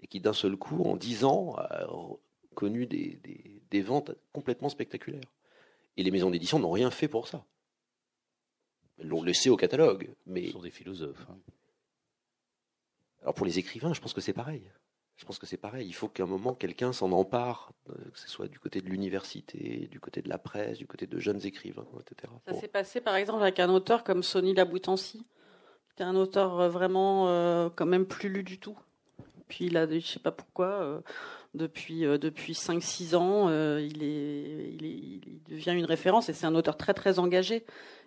[0.00, 1.86] et qui d'un seul coup, en dix ans, a
[2.54, 3.20] connu des,
[3.70, 5.30] des, ventes complètement spectaculaires.
[5.96, 7.44] Et les maisons d'édition n'ont rien fait pour ça.
[8.98, 10.14] Elles l'ont laissé au catalogue.
[10.26, 10.46] Mais...
[10.46, 11.26] Ce sont des philosophes.
[11.30, 11.38] Hein.
[13.22, 14.62] Alors pour les écrivains, je pense que c'est pareil.
[15.16, 15.86] Je pense que c'est pareil.
[15.86, 18.86] Il faut qu'à un moment, quelqu'un s'en empare, euh, que ce soit du côté de
[18.86, 22.32] l'université, du côté de la presse, du côté de jeunes écrivains, etc.
[22.46, 26.60] Ça s'est passé, par exemple, avec un auteur comme Sonny Laboutancy, qui était un auteur
[26.60, 28.78] euh, vraiment euh, quand même plus lu du tout.
[29.48, 31.00] Puis il a, je sais pas pourquoi,
[31.54, 36.54] depuis depuis 5-6 ans, il, est, il, est, il devient une référence et c'est un
[36.56, 37.64] auteur très très engagé.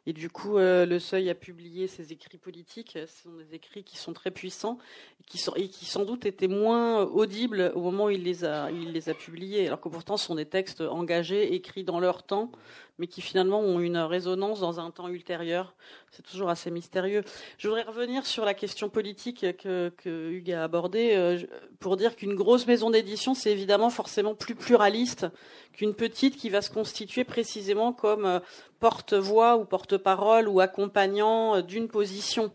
[0.10, 2.98] Et du coup, euh, Le Seuil a publié ses écrits politiques.
[3.06, 4.80] Ce sont des écrits qui sont très puissants
[5.22, 8.44] et qui, sont, et qui sans doute étaient moins audibles au moment où il les
[8.44, 8.72] a,
[9.14, 12.52] publiés, alors que pourtant ce sont des textes engagés, écrits dans leur temps,
[12.98, 15.76] mais qui finalement ont une résonance dans un temps ultérieur.
[16.10, 17.24] C'est toujours assez mystérieux.
[17.60, 21.38] Je voudrais revenir sur la question politique que, que Hugues a abordée euh,
[21.80, 25.28] pour dire qu'une grosse maison d'édition, c'est évidemment forcément plus pluraliste
[25.74, 28.40] qu'une petite qui va se constituer précisément comme euh,
[28.80, 32.52] porte-voix ou porte-parole ou accompagnant euh, d'une position.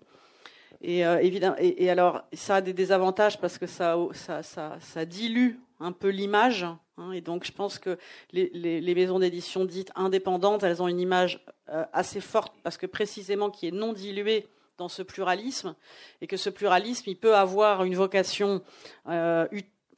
[0.87, 5.93] Et, évidemment, et, alors, ça a des désavantages parce que ça, ça, ça, dilue un
[5.93, 6.67] peu l'image.
[6.99, 7.99] Hein, et donc, je pense que
[8.33, 13.51] les, maisons d'édition dites indépendantes, elles ont une image euh, assez forte parce que précisément
[13.51, 14.47] qui est non diluée
[14.77, 15.75] dans ce pluralisme
[16.21, 18.63] et que ce pluralisme, il peut avoir une vocation
[19.09, 19.47] euh,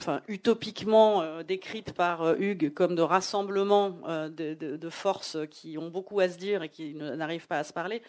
[0.01, 6.20] enfin, utopiquement euh, décrite par Hugues comme de rassemblement de, de, forces qui ont beaucoup
[6.20, 8.03] à se dire et qui n'arrivent pas à se parler.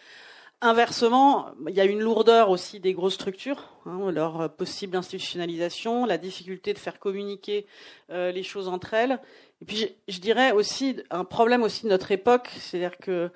[0.61, 6.17] Inversement, il y a une lourdeur aussi des grosses structures, hein, leur possible institutionnalisation, la
[6.17, 7.67] difficulté de faire communiquer
[8.09, 9.19] euh, les choses entre elles.
[9.61, 13.29] Et puis, je, dirais aussi un problème aussi de notre époque, c'est-à-dire que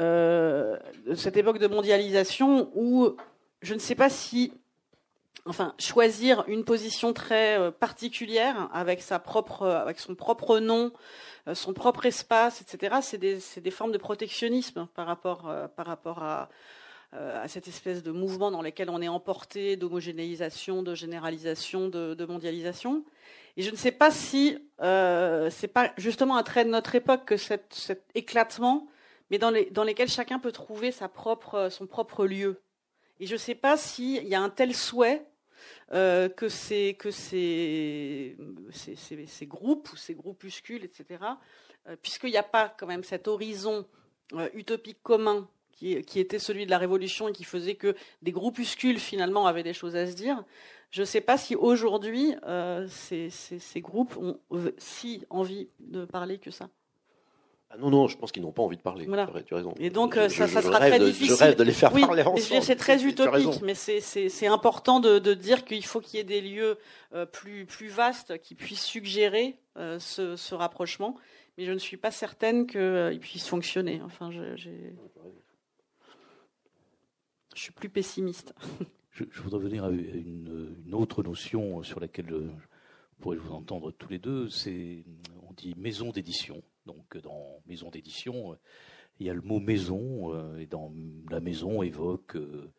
[0.00, 0.76] euh,
[1.14, 3.14] cette époque de mondialisation où
[3.62, 4.52] je ne sais pas si,
[5.46, 10.92] enfin, choisir une position très euh, particulière avec sa propre, avec son propre nom,
[11.48, 12.96] euh, son propre espace, etc.
[13.02, 16.48] C'est des, des, formes de protectionnisme par rapport, euh, par rapport à,
[17.14, 23.04] euh, cette espèce de mouvement dans lequel on est emporté d'homogénéisation, de généralisation, de, mondialisation.
[23.56, 27.24] Et je ne sais pas si euh, c'est pas justement un trait de notre époque
[27.24, 28.88] que cet éclatement,
[29.30, 32.60] mais dans, les, dans lesquels chacun peut trouver sa propre, son propre lieu.
[33.20, 35.24] Et je ne sais pas s'il y a un tel souhait
[35.92, 36.96] euh, que, ces,
[39.42, 41.20] groupes ou ces groupuscules, etc.,
[41.88, 43.86] euh, puisqu'il n'y a pas quand même cet horizon
[44.32, 48.98] euh, utopique commun qui, était celui de la Révolution et qui faisait que des groupuscules
[48.98, 50.42] finalement avaient des choses à se dire,
[50.90, 52.34] je ne sais pas si aujourd'hui
[52.88, 53.30] ces,
[53.76, 54.40] groupes ont
[54.78, 56.70] si envie de parler que ça.
[57.70, 59.06] Ah non, non, je pense qu'ils n'ont pas envie de parler.
[59.46, 59.74] Tu as raison.
[59.78, 61.34] Et donc, euh, ça, ça sera très difficile.
[61.34, 62.62] Je rêve de les faire parler ensemble.
[62.62, 66.40] C'est très utopique, mais c'est important de, de dire qu'il faut qu'il y ait des
[66.40, 66.78] lieux
[67.14, 71.16] euh, plus, plus vastes qui puissent suggérer euh, ce, ce, rapprochement.
[71.58, 74.00] Mais je ne suis pas certaine qu'ils puissent fonctionner.
[74.04, 74.70] Enfin, je, je
[77.54, 78.54] suis plus pessimiste.
[79.10, 83.90] Je, je, voudrais venir à une, une, autre notion sur laquelle je pourrais vous entendre
[83.90, 84.50] tous les deux.
[84.50, 85.04] C'est,
[85.48, 86.62] on dit maison d'édition.
[86.86, 88.56] Donc dans maison d'édition, euh,
[89.18, 90.92] il y a le mot maison, euh, et dans
[91.30, 92.72] la maison évoque euh,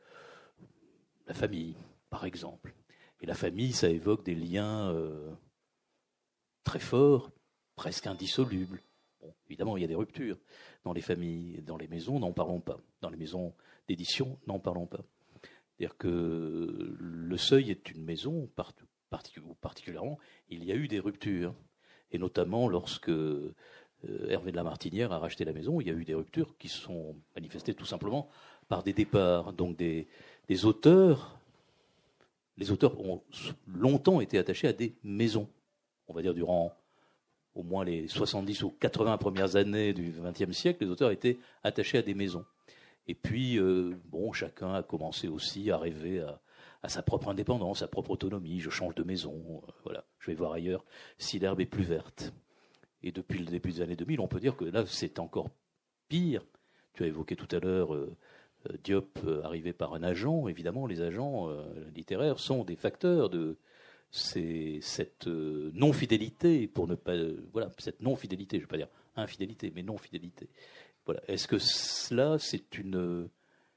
[1.28, 1.76] la famille,
[2.10, 2.74] par exemple.
[3.22, 4.96] Et la famille, ça évoque des liens
[6.64, 7.32] très forts,
[7.76, 8.82] presque indissolubles.
[9.20, 10.38] Bon, évidemment, il y a des ruptures
[10.84, 12.80] dans les familles, dans les maisons, n'en parlons pas.
[13.02, 13.56] Dans les maisons
[13.88, 15.04] d'édition, n'en parlons pas.
[15.78, 18.50] C'est-à-dire que le seuil est une maison,
[19.60, 21.56] particulièrement, il y a eu des ruptures.
[22.12, 23.54] Et notamment lorsque euh,
[24.30, 25.82] Hervé de la Martinière a racheté la maison.
[25.82, 28.30] Il y a eu des ruptures qui se sont manifestées tout simplement
[28.68, 29.54] par des départs.
[29.54, 30.08] Donc des,
[30.66, 31.40] auteurs,
[32.58, 33.24] les auteurs ont
[33.68, 35.48] longtemps été attachés à des maisons.
[36.08, 36.74] On va dire durant
[37.56, 41.98] au moins les 70 ou 80 premières années du XXe siècle, les auteurs étaient attachés
[41.98, 42.46] à des maisons.
[43.08, 46.40] Et puis, euh, bon, chacun a commencé aussi à rêver à,
[46.84, 48.60] à, sa propre indépendance, sa propre autonomie.
[48.60, 50.06] Je change de maison, euh, voilà.
[50.20, 50.86] Je vais voir ailleurs
[51.18, 52.32] si l'herbe est plus verte.
[53.04, 55.50] Et depuis le début des années 2000, on peut dire que là, c'est encore
[56.10, 56.44] pire.
[56.94, 58.16] Tu as évoqué tout à l'heure euh,
[58.70, 60.48] euh, Diop euh, arrivé par un agent.
[60.48, 61.50] Évidemment, les agents
[61.96, 63.58] littéraires sont des facteurs de
[64.10, 67.14] cette non-fidélité, pour ne pas.
[67.52, 70.50] voilà, cette non-fidélité, je ne vais pas dire infidélité, mais non-fidélité.
[71.06, 71.22] Voilà.
[71.28, 73.30] Est-ce que cela, c'est une.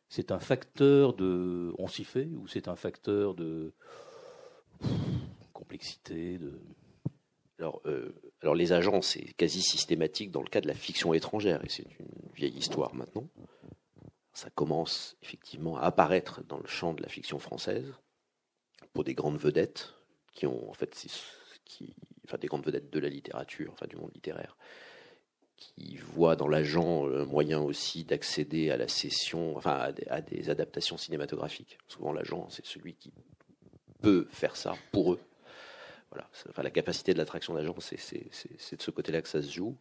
[0.08, 1.72] C'est un facteur de.
[1.78, 3.72] On s'y fait Ou c'est un facteur de.
[5.52, 6.58] complexité de...
[7.60, 7.82] Alors,
[8.40, 11.84] alors les agents, c'est quasi systématique dans le cas de la fiction étrangère, et c'est
[11.98, 13.28] une vieille histoire maintenant.
[14.32, 17.92] Ça commence effectivement à apparaître dans le champ de la fiction française
[18.94, 19.92] pour des grandes vedettes
[20.32, 21.06] qui ont en fait
[21.66, 21.94] qui,
[22.24, 24.56] enfin des grandes vedettes de la littérature, enfin du monde littéraire,
[25.58, 30.96] qui voient dans l'agent un moyen aussi d'accéder à la session, enfin à des adaptations
[30.96, 31.76] cinématographiques.
[31.88, 33.12] Souvent l'agent, c'est celui qui
[34.00, 35.20] peut faire ça pour eux
[36.10, 39.76] voilà, enfin, la capacité de l'attraction d'agents, c'est de ce côté-là que ça se joue.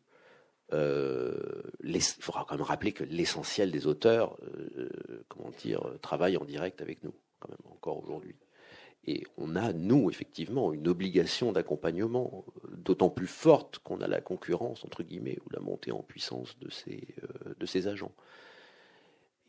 [0.71, 4.89] Euh, il faudra quand même rappeler que l'essentiel des auteurs, euh,
[5.27, 7.13] comment dire, travaillent en direct avec nous,
[7.71, 8.35] encore aujourd'hui.
[9.05, 14.85] Et on a, nous, effectivement, une obligation d'accompagnement, d'autant plus forte qu'on a la concurrence,
[14.85, 18.11] entre guillemets, ou la montée en puissance de ces, euh, de ces agents.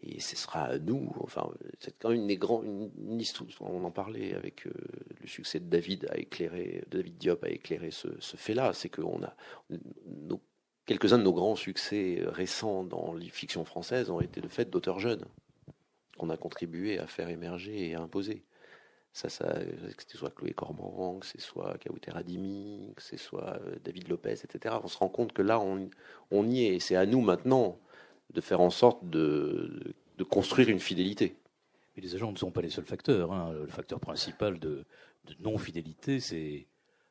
[0.02, 3.90] Et ce sera à nous, enfin, c'est quand même une, grandes, une, histoire, on en
[3.90, 4.72] parlait avec euh,
[5.20, 9.34] le succès de David a éclairé, David Diop a éclairé ce, fait-là, c'est qu'on a
[10.86, 15.00] quelques-uns de nos grands succès récents dans les fictions françaises ont été le fait d'auteurs
[15.00, 15.24] jeunes
[16.18, 18.42] qu'on a contribué à faire émerger et à imposer.
[19.12, 19.52] Ça, ça,
[19.96, 24.08] que ce soit Chloé Cormorang, que ce soit Kauter Adimi, que ce soit euh, David
[24.08, 24.76] Lopez, etc.
[24.82, 25.90] On se rend compte que là, on,
[26.30, 26.78] on y est.
[26.78, 27.78] C'est à nous maintenant
[28.32, 29.94] de faire en sorte de,
[30.28, 31.36] construire une fidélité.
[31.96, 33.32] Mais les agents ne sont pas les seuls facteurs.
[33.32, 33.52] Hein.
[33.52, 34.84] Le facteur principal de,
[35.40, 36.18] non-fidélité,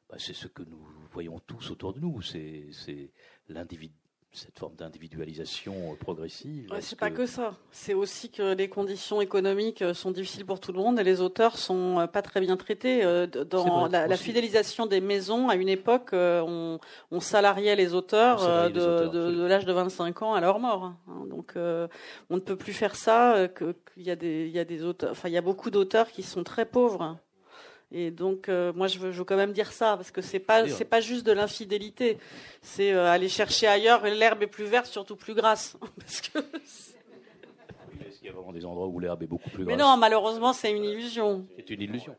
[0.09, 2.21] bah, c'est ce que nous voyons tous autour de nous.
[2.21, 3.11] C'est
[3.47, 3.93] l'individu
[4.31, 6.71] cette forme d'individualisation euh, progressive.
[6.71, 7.55] Ouais, c'est pas que ça.
[7.71, 11.19] C'est aussi que les conditions économiques euh, sont difficiles pour tout le monde et les
[11.19, 13.01] auteurs sont euh, pas très bien traités.
[13.49, 16.79] Dans la, fidélisation des maisons, à une époque, on,
[17.11, 20.83] on salariait les auteurs, de, l'âge de 25 ans à leur mort.
[20.83, 20.97] Hein.
[21.29, 23.47] Donc, on ne peut plus faire ça.
[23.47, 26.09] Qu'il y a des, il y a des auteurs, enfin, il y a beaucoup d'auteurs
[26.11, 27.17] qui sont très pauvres
[27.91, 30.39] et donc, euh, moi, je veux, je veux, quand même dire ça parce que c'est
[30.39, 32.17] pas, c'est pas juste de l'infidélité.
[32.61, 34.05] C'est euh, aller chercher ailleurs.
[34.05, 35.75] L'herbe est plus verte, surtout plus grasse.
[35.99, 36.39] parce que
[38.29, 39.77] y a vraiment des endroits où l'herbe est beaucoup plus grasse.
[39.77, 41.45] Mais non, malheureusement, c'est une illusion.
[41.55, 42.15] C'est une illusion.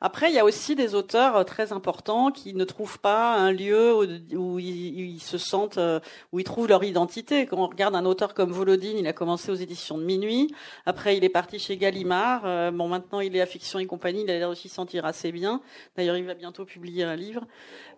[0.00, 3.52] Après, il y a aussi des auteurs euh, très importants qui ne trouvent pas un
[3.52, 3.94] lieu
[4.34, 6.00] où, ils, se sentent, euh,
[6.32, 7.46] où ils trouvent leur identité.
[7.46, 10.52] Quand on regarde un auteur comme Volodine, il a commencé aux éditions de Minuit.
[10.86, 12.42] Après, il est parti chez Gallimard.
[12.44, 14.22] Euh, bon, maintenant, il est à Fiction et compagnie.
[14.22, 15.60] Il a l'air aussi sentir assez bien.
[15.96, 17.46] D'ailleurs, il va bientôt publier un livre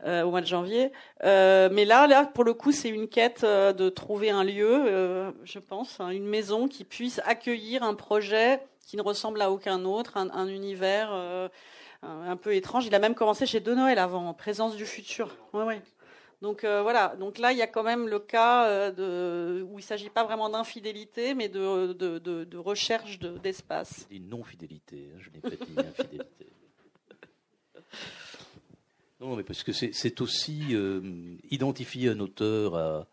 [0.04, 0.90] au mois de janvier.
[1.22, 6.00] mais là, là, pour le coup, c'est une quête de trouver un lieu, je pense,
[6.00, 7.51] hein, une maison qui puisse accueillir
[7.82, 11.48] un projet qui ne ressemble à aucun autre, un, univers euh,
[12.02, 12.86] un peu étrange.
[12.86, 15.36] Il a même commencé chez De Noël avant, Présence du futur.
[15.52, 15.82] Ouais, ouais.
[16.40, 19.78] Donc euh, voilà, donc là il y a quand même le cas euh, de, où
[19.78, 24.08] il ne s'agit pas vraiment d'infidélité, mais de, de, de, recherche d'espace.
[24.10, 26.46] une non-fidélité, hein, je n'ai pas dit infidélité.
[29.20, 30.74] non, mais parce que c'est aussi
[31.48, 33.06] identifier un auteur à,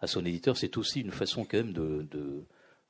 [0.00, 2.44] à son éditeur, c'est aussi une façon quand même de, de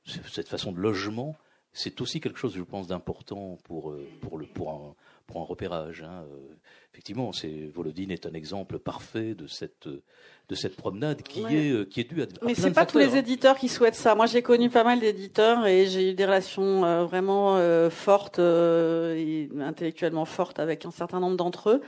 [0.07, 1.35] cette façon de logement
[1.77, 4.95] c'est aussi quelque chose, je pense, d'important pour, euh, pour, le, pour, un,
[5.27, 6.01] pour un repérage.
[6.01, 6.25] Hein.
[6.31, 6.55] Euh,
[6.91, 11.85] effectivement, c'est, Volodine est un exemple parfait de cette, de cette promenade qui, est, euh,
[11.85, 13.19] qui est due à, Mais c'est pas tous les hein.
[13.19, 14.15] éditeurs qui souhaitent ça.
[14.15, 17.59] Moi, j'ai connu pas mal d'éditeurs et j'ai eu des relations vraiment
[17.91, 21.81] fortes et intellectuellement fortes avec un certain nombre d'entre eux.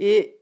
[0.00, 0.40] Et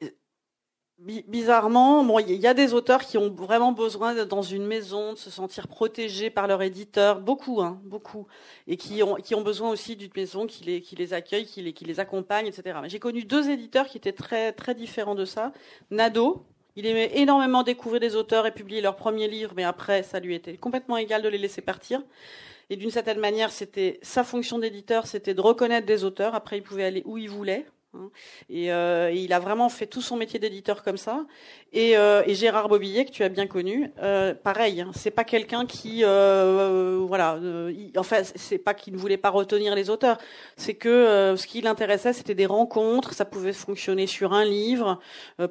[1.03, 5.18] bizarrement, il y a des auteurs qui ont vraiment besoin d'être dans une maison, de
[5.18, 8.26] se sentir protégés par leur éditeur, beaucoup, hein, beaucoup,
[8.66, 12.46] et qui ont, besoin aussi d'une maison qui les, accueille, qui les, qui les accompagne,
[12.46, 12.78] etc.
[12.86, 15.53] J'ai connu deux éditeurs qui étaient très, très différents de ça.
[15.90, 16.44] Nado,
[16.76, 20.34] il aimait énormément découvrir des auteurs et publier leurs premiers livres, mais après, ça lui
[20.34, 22.03] était complètement égal de les laisser partir.
[22.70, 26.34] Et d'une certaine manière, c'était sa fonction d'éditeur, c'était de reconnaître des auteurs.
[26.34, 27.66] Après, il pouvait aller où il voulait.
[27.95, 28.11] Hein.
[28.51, 31.26] Euh, et, il a vraiment fait tout son métier d'éditeur comme ça.
[31.72, 34.80] Et, euh, Gérard Bobillet, que tu as bien connu, euh, pareil.
[34.80, 37.38] Hein, c'est pas quelqu'un qui, voilà,
[37.97, 40.18] en fait, c'est pas qu'il ne voulait pas retenir les auteurs.
[40.57, 43.12] C'est que ce qui l'intéressait, c'était des rencontres.
[43.12, 44.99] Ça pouvait fonctionner sur un livre,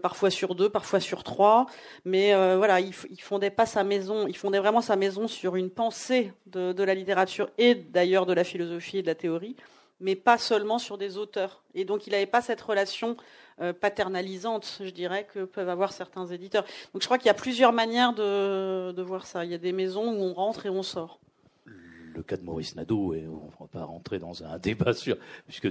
[0.01, 1.67] parfois sur deux, parfois sur trois.
[2.05, 4.27] Mais voilà, il, il fondait pas sa maison.
[4.27, 8.33] Il fondait vraiment sa maison sur une pensée de, de la littérature et d'ailleurs de
[8.33, 9.55] la philosophie et de la théorie
[10.01, 11.63] mais pas seulement sur des auteurs.
[11.73, 13.15] Et donc il n'avait pas cette relation
[13.61, 16.65] euh, paternalisante, je dirais, que peuvent avoir certains éditeurs.
[16.93, 19.45] Donc je crois qu'il y a plusieurs manières de, voir ça.
[19.45, 21.19] Il y a des maisons où on rentre et on sort.
[22.13, 25.15] Le cas de Maurice Nadeau, et on ne va pas rentrer dans un débat sur,
[25.47, 25.69] puisque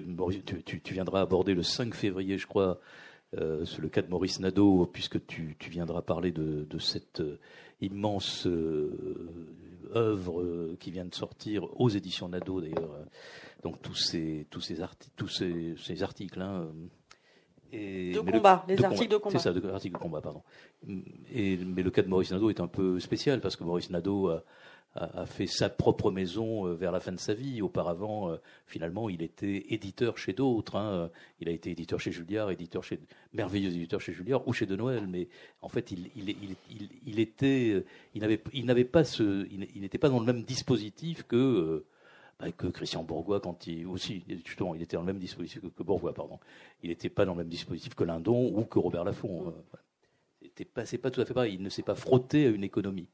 [0.65, 2.81] tu, viendras aborder le 5 février, je crois,
[3.37, 7.39] euh, le cas de Maurice Nadeau, puisque tu, viendras parler de, cette euh,
[7.83, 8.47] immense
[9.95, 12.97] œuvre qui vient de sortir aux éditions Nadeau, d'ailleurs
[13.63, 16.69] donc tous ces tous ces articles tous ces, ces articles hein,
[17.73, 19.39] et, de combat, les articles de combat.
[19.39, 20.43] C'est ça, de, articles de combat, pardon.
[21.33, 24.29] Et, mais le cas de Maurice Nadeau est un peu spécial parce que Maurice Nadeau
[24.29, 24.43] a,
[24.95, 27.63] a, fait sa propre maison euh, vers la fin de sa vie.
[27.63, 28.37] Auparavant, euh,
[28.67, 30.77] finalement, il était éditeur chez d'autres.
[30.77, 31.11] Hein.
[31.41, 33.01] Il a été éditeur chez Julliard, éditeur chez
[33.33, 35.07] merveilleux éditeur chez Julliard ou chez De Noël.
[35.07, 35.29] Mais
[35.63, 37.85] en fait, il, était,
[38.15, 41.85] n'avait, il n'avait pas ce, il n'était pas dans le même dispositif que
[42.43, 45.83] euh, que Christian Bourgois quand il aussi justement il était dans le même dispositif que,
[45.83, 46.39] Bourgois pardon
[46.83, 49.51] il n'était pas dans le même dispositif que Lindon ou que Robert Laffont euh,
[50.43, 52.65] c'était pas c'est pas tout à fait pareil il ne s'est pas frotté à une
[52.65, 53.09] économie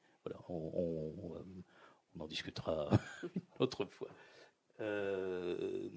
[2.21, 2.91] en discutera
[3.23, 4.09] une autre fois.
[4.81, 5.89] Euh,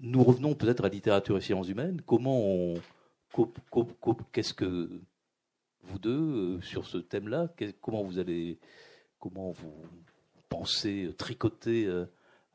[0.00, 2.02] nous revenons peut-être à littérature et sciences humaines.
[2.04, 2.74] Comment on
[4.32, 5.00] qu'est-ce que
[5.82, 7.48] vous deux euh, sur ce thème-là
[7.80, 8.58] comment vous allez
[9.18, 9.74] comment vous
[10.48, 12.04] penser, euh, tricoter euh,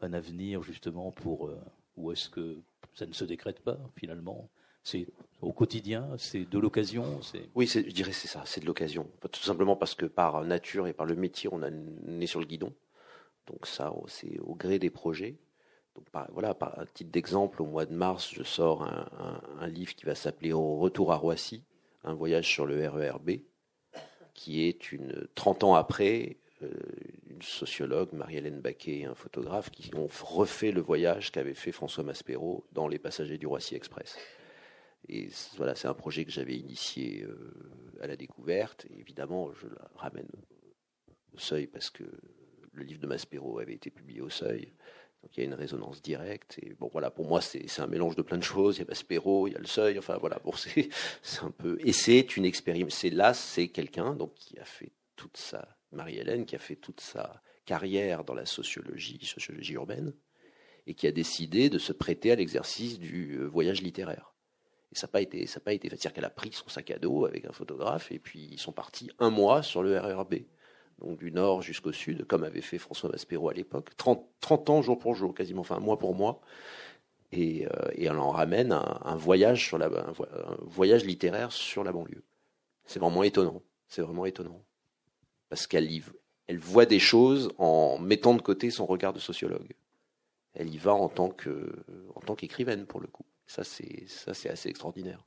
[0.02, 1.50] un avenir justement pour
[1.96, 2.58] ou est-ce que
[2.94, 4.50] ça ne se décrète pas finalement?
[4.90, 5.06] C'est
[5.42, 7.20] au quotidien, c'est de l'occasion.
[7.56, 9.06] Oui, je dirais c'est ça, c'est de l'occasion.
[9.30, 12.46] Tout simplement parce que par nature et par le métier, on a né sur le
[12.46, 12.72] guidon.
[13.48, 15.36] Donc ça, c'est au gré des projets.
[15.94, 20.16] Donc voilà, par titre d'exemple, au mois de mars, je sors un, livre qui va
[20.16, 21.66] s'appeler Au retour à Roissy,
[22.06, 23.42] un voyage sur le RERB,
[24.34, 26.70] qui est une 30 ans après euh,
[27.30, 32.06] une sociologue, Marie-Hélène Baquet, et un photographe qui ont refait le voyage qu'avait fait François
[32.06, 34.18] Maspero dans Les Passagers du Roissy Express.
[35.10, 37.54] Et voilà, c'est un projet que j'avais initié euh,
[38.02, 38.88] à la découverte.
[38.98, 40.30] Évidemment, je la ramène
[41.34, 42.04] au seuil parce que
[42.74, 44.74] le livre de Maspero avait été publié au seuil.
[45.24, 46.60] Donc il y a une résonance directe.
[46.62, 48.78] Et bon, voilà, pour moi, c'est un mélange de plein de choses.
[48.78, 49.98] Il y a Maspero, il y a le seuil.
[49.98, 50.52] Enfin, voilà, bon,
[51.22, 51.78] c'est un peu.
[51.82, 52.94] Et c'est une expérience.
[52.94, 55.78] C'est là, c'est quelqu'un donc qui a fait toute sa.
[55.92, 60.14] Marie-Hélène, qui a fait toute sa carrière dans la sociologie, sociologie urbaine,
[60.86, 64.34] et qui a décidé de se prêter à l'exercice du euh, voyage littéraire.
[64.92, 67.00] Et ça n'a pas été, ça pas été C'est-à-dire qu'elle a pris son sac à
[67.00, 70.36] dos avec un photographe et puis ils sont partis un mois sur le RERB.
[71.00, 73.96] Donc du nord jusqu'au sud, comme avait fait François Maspero à l'époque.
[73.98, 76.42] 30, 30, ans jour pour jour, quasiment, enfin mois pour mois.
[77.32, 81.92] Et, euh, et elle en ramène un, voyage sur la, un, voyage littéraire sur la
[81.92, 82.24] banlieue.
[82.86, 83.62] C'est vraiment étonnant.
[83.88, 84.64] C'est vraiment étonnant.
[85.50, 85.90] Parce qu'elle
[86.48, 89.74] elle voit des choses en mettant de côté son regard de sociologue.
[90.54, 91.72] Elle y va en tant que,
[92.16, 93.26] en tant qu'écrivaine pour le coup.
[93.48, 95.24] Ça, c'est, ça, c'est assez extraordinaire.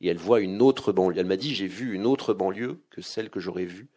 [0.00, 1.18] Et elle voit une autre banlieue.
[1.18, 3.88] Elle m'a dit, j'ai vu une autre banlieue que celle que j'aurais vue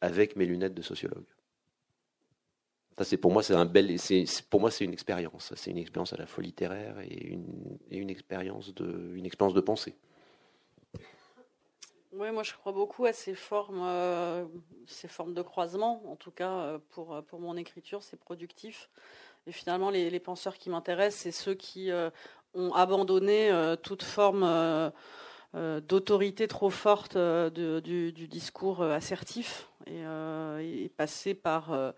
[0.00, 1.26] avec mes lunettes de sociologue.
[2.96, 5.52] Ça, c'est pour moi, c'est un bel, c'est, pour moi, c'est une expérience.
[5.56, 9.54] C'est une expérience à la fois littéraire et une, et une expérience de, une expérience
[9.54, 9.94] de pensée.
[12.12, 14.44] Oui, moi je crois beaucoup à ces formes, euh,
[14.86, 16.02] ces formes de croisement.
[16.10, 18.90] En tout cas, euh, pour, pour mon écriture, c'est productif.
[19.46, 22.10] Et finalement, les, penseurs qui m'intéressent, c'est ceux qui euh,
[22.54, 24.90] ont abandonné euh, toute forme euh,
[25.54, 31.94] euh, d'autorité trop forte du, discours assertif et, passer par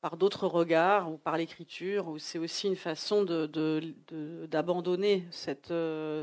[0.00, 5.74] par d'autres regards ou par l'écriture, ou c'est aussi une façon d'abandonner cette,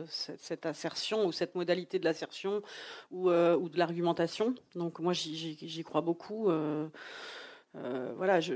[0.07, 2.61] cette, assertion ou cette modalité de l'assertion
[3.11, 4.55] ou, ou de l'argumentation.
[4.75, 6.49] Donc moi j'y crois beaucoup.
[7.83, 8.53] Euh, voilà, je,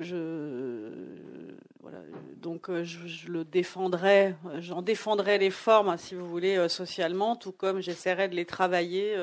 [2.37, 7.51] donc euh, je, le défendrai, j'en défendrai les formes, si vous voulez, euh, socialement, tout
[7.51, 9.15] comme j'essaierai de les travailler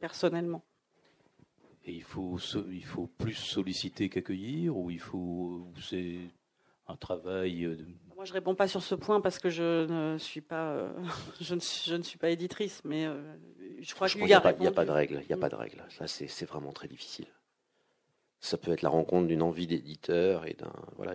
[0.00, 0.62] personnellement.
[1.84, 2.38] Et il faut,
[2.70, 6.18] il faut plus solliciter qu'accueillir, ou il faut, c'est
[6.86, 7.76] un travail.
[8.14, 10.88] Moi, je réponds pas sur ce point parce que je ne suis pas,
[11.40, 13.06] je, ne, je, ne, suis pas éditrice, mais
[13.80, 15.20] je crois qu'il n'y a, a, pas de règle.
[15.22, 15.84] Il n'y a pas de règle.
[15.90, 17.26] Ça, c'est vraiment très difficile.
[18.44, 21.14] Ça peut être la rencontre d'une envie d'éditeur et d'un voilà,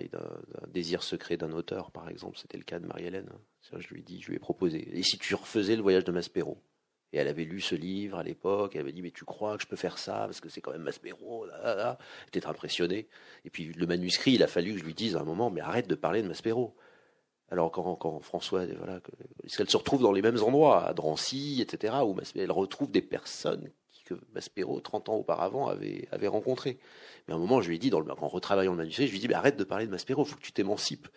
[0.70, 2.38] désir secret d'un auteur, par exemple.
[2.38, 3.30] C'était le cas de Marie-Hélène.
[3.78, 4.98] Je lui ai je lui ai proposé.
[4.98, 6.58] Et si tu refaisais le voyage de Maspero?
[7.12, 8.76] Et elle avait lu ce livre à l'époque.
[8.76, 10.20] Elle avait dit, mais tu crois que je peux faire ça?
[10.20, 11.46] Parce que c'est quand même Maspero.
[11.48, 13.10] Là, Elle était impressionnée.
[13.44, 15.60] Et puis le manuscrit, il a fallu que je lui dise à un moment, mais
[15.60, 16.78] arrête de parler de Maspero.
[17.50, 21.94] Alors quand, quand François, voilà, qu'elle se retrouve dans les mêmes endroits, à Drancy, etc.,
[22.06, 23.70] où elle retrouve des personnes
[24.08, 26.78] que Maspero, 30 ans auparavant, avait, avait rencontré.
[27.28, 29.12] Mais à un moment, je lui ai dit, dans le, en retravaillant le manuscrit, je
[29.12, 31.08] lui ai dit, arrête de parler de Maspero, il faut que tu t'émancipes.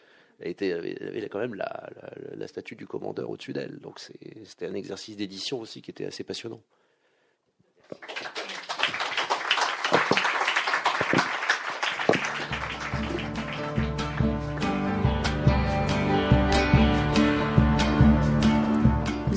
[0.41, 1.91] Elle, avait, quand même la,
[2.33, 3.79] la, statue du commandeur au-dessus d'elle.
[3.79, 6.63] Donc c'était un exercice d'édition aussi qui était assez passionnant.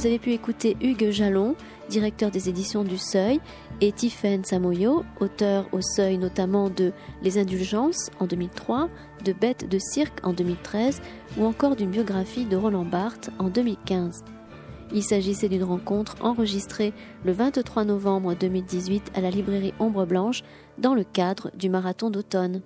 [0.03, 1.55] Vous avez pu écouter Hugues Jalon,
[1.93, 3.39] directeur des éditions du Seuil,
[3.79, 6.91] et Tiffaine Samoyo, auteur au Seuil notamment de
[7.21, 8.89] Les Indulgences en 2003,
[9.23, 11.01] de Bêtes de cirque en 2013
[11.37, 14.23] ou encore d'une biographie de Roland Barthes en 2015.
[14.91, 16.93] Il s'agissait d'une rencontre enregistrée
[17.23, 20.43] le 23 novembre 2018 à la librairie Ombre Blanche
[20.79, 22.61] dans le cadre du marathon d'automne.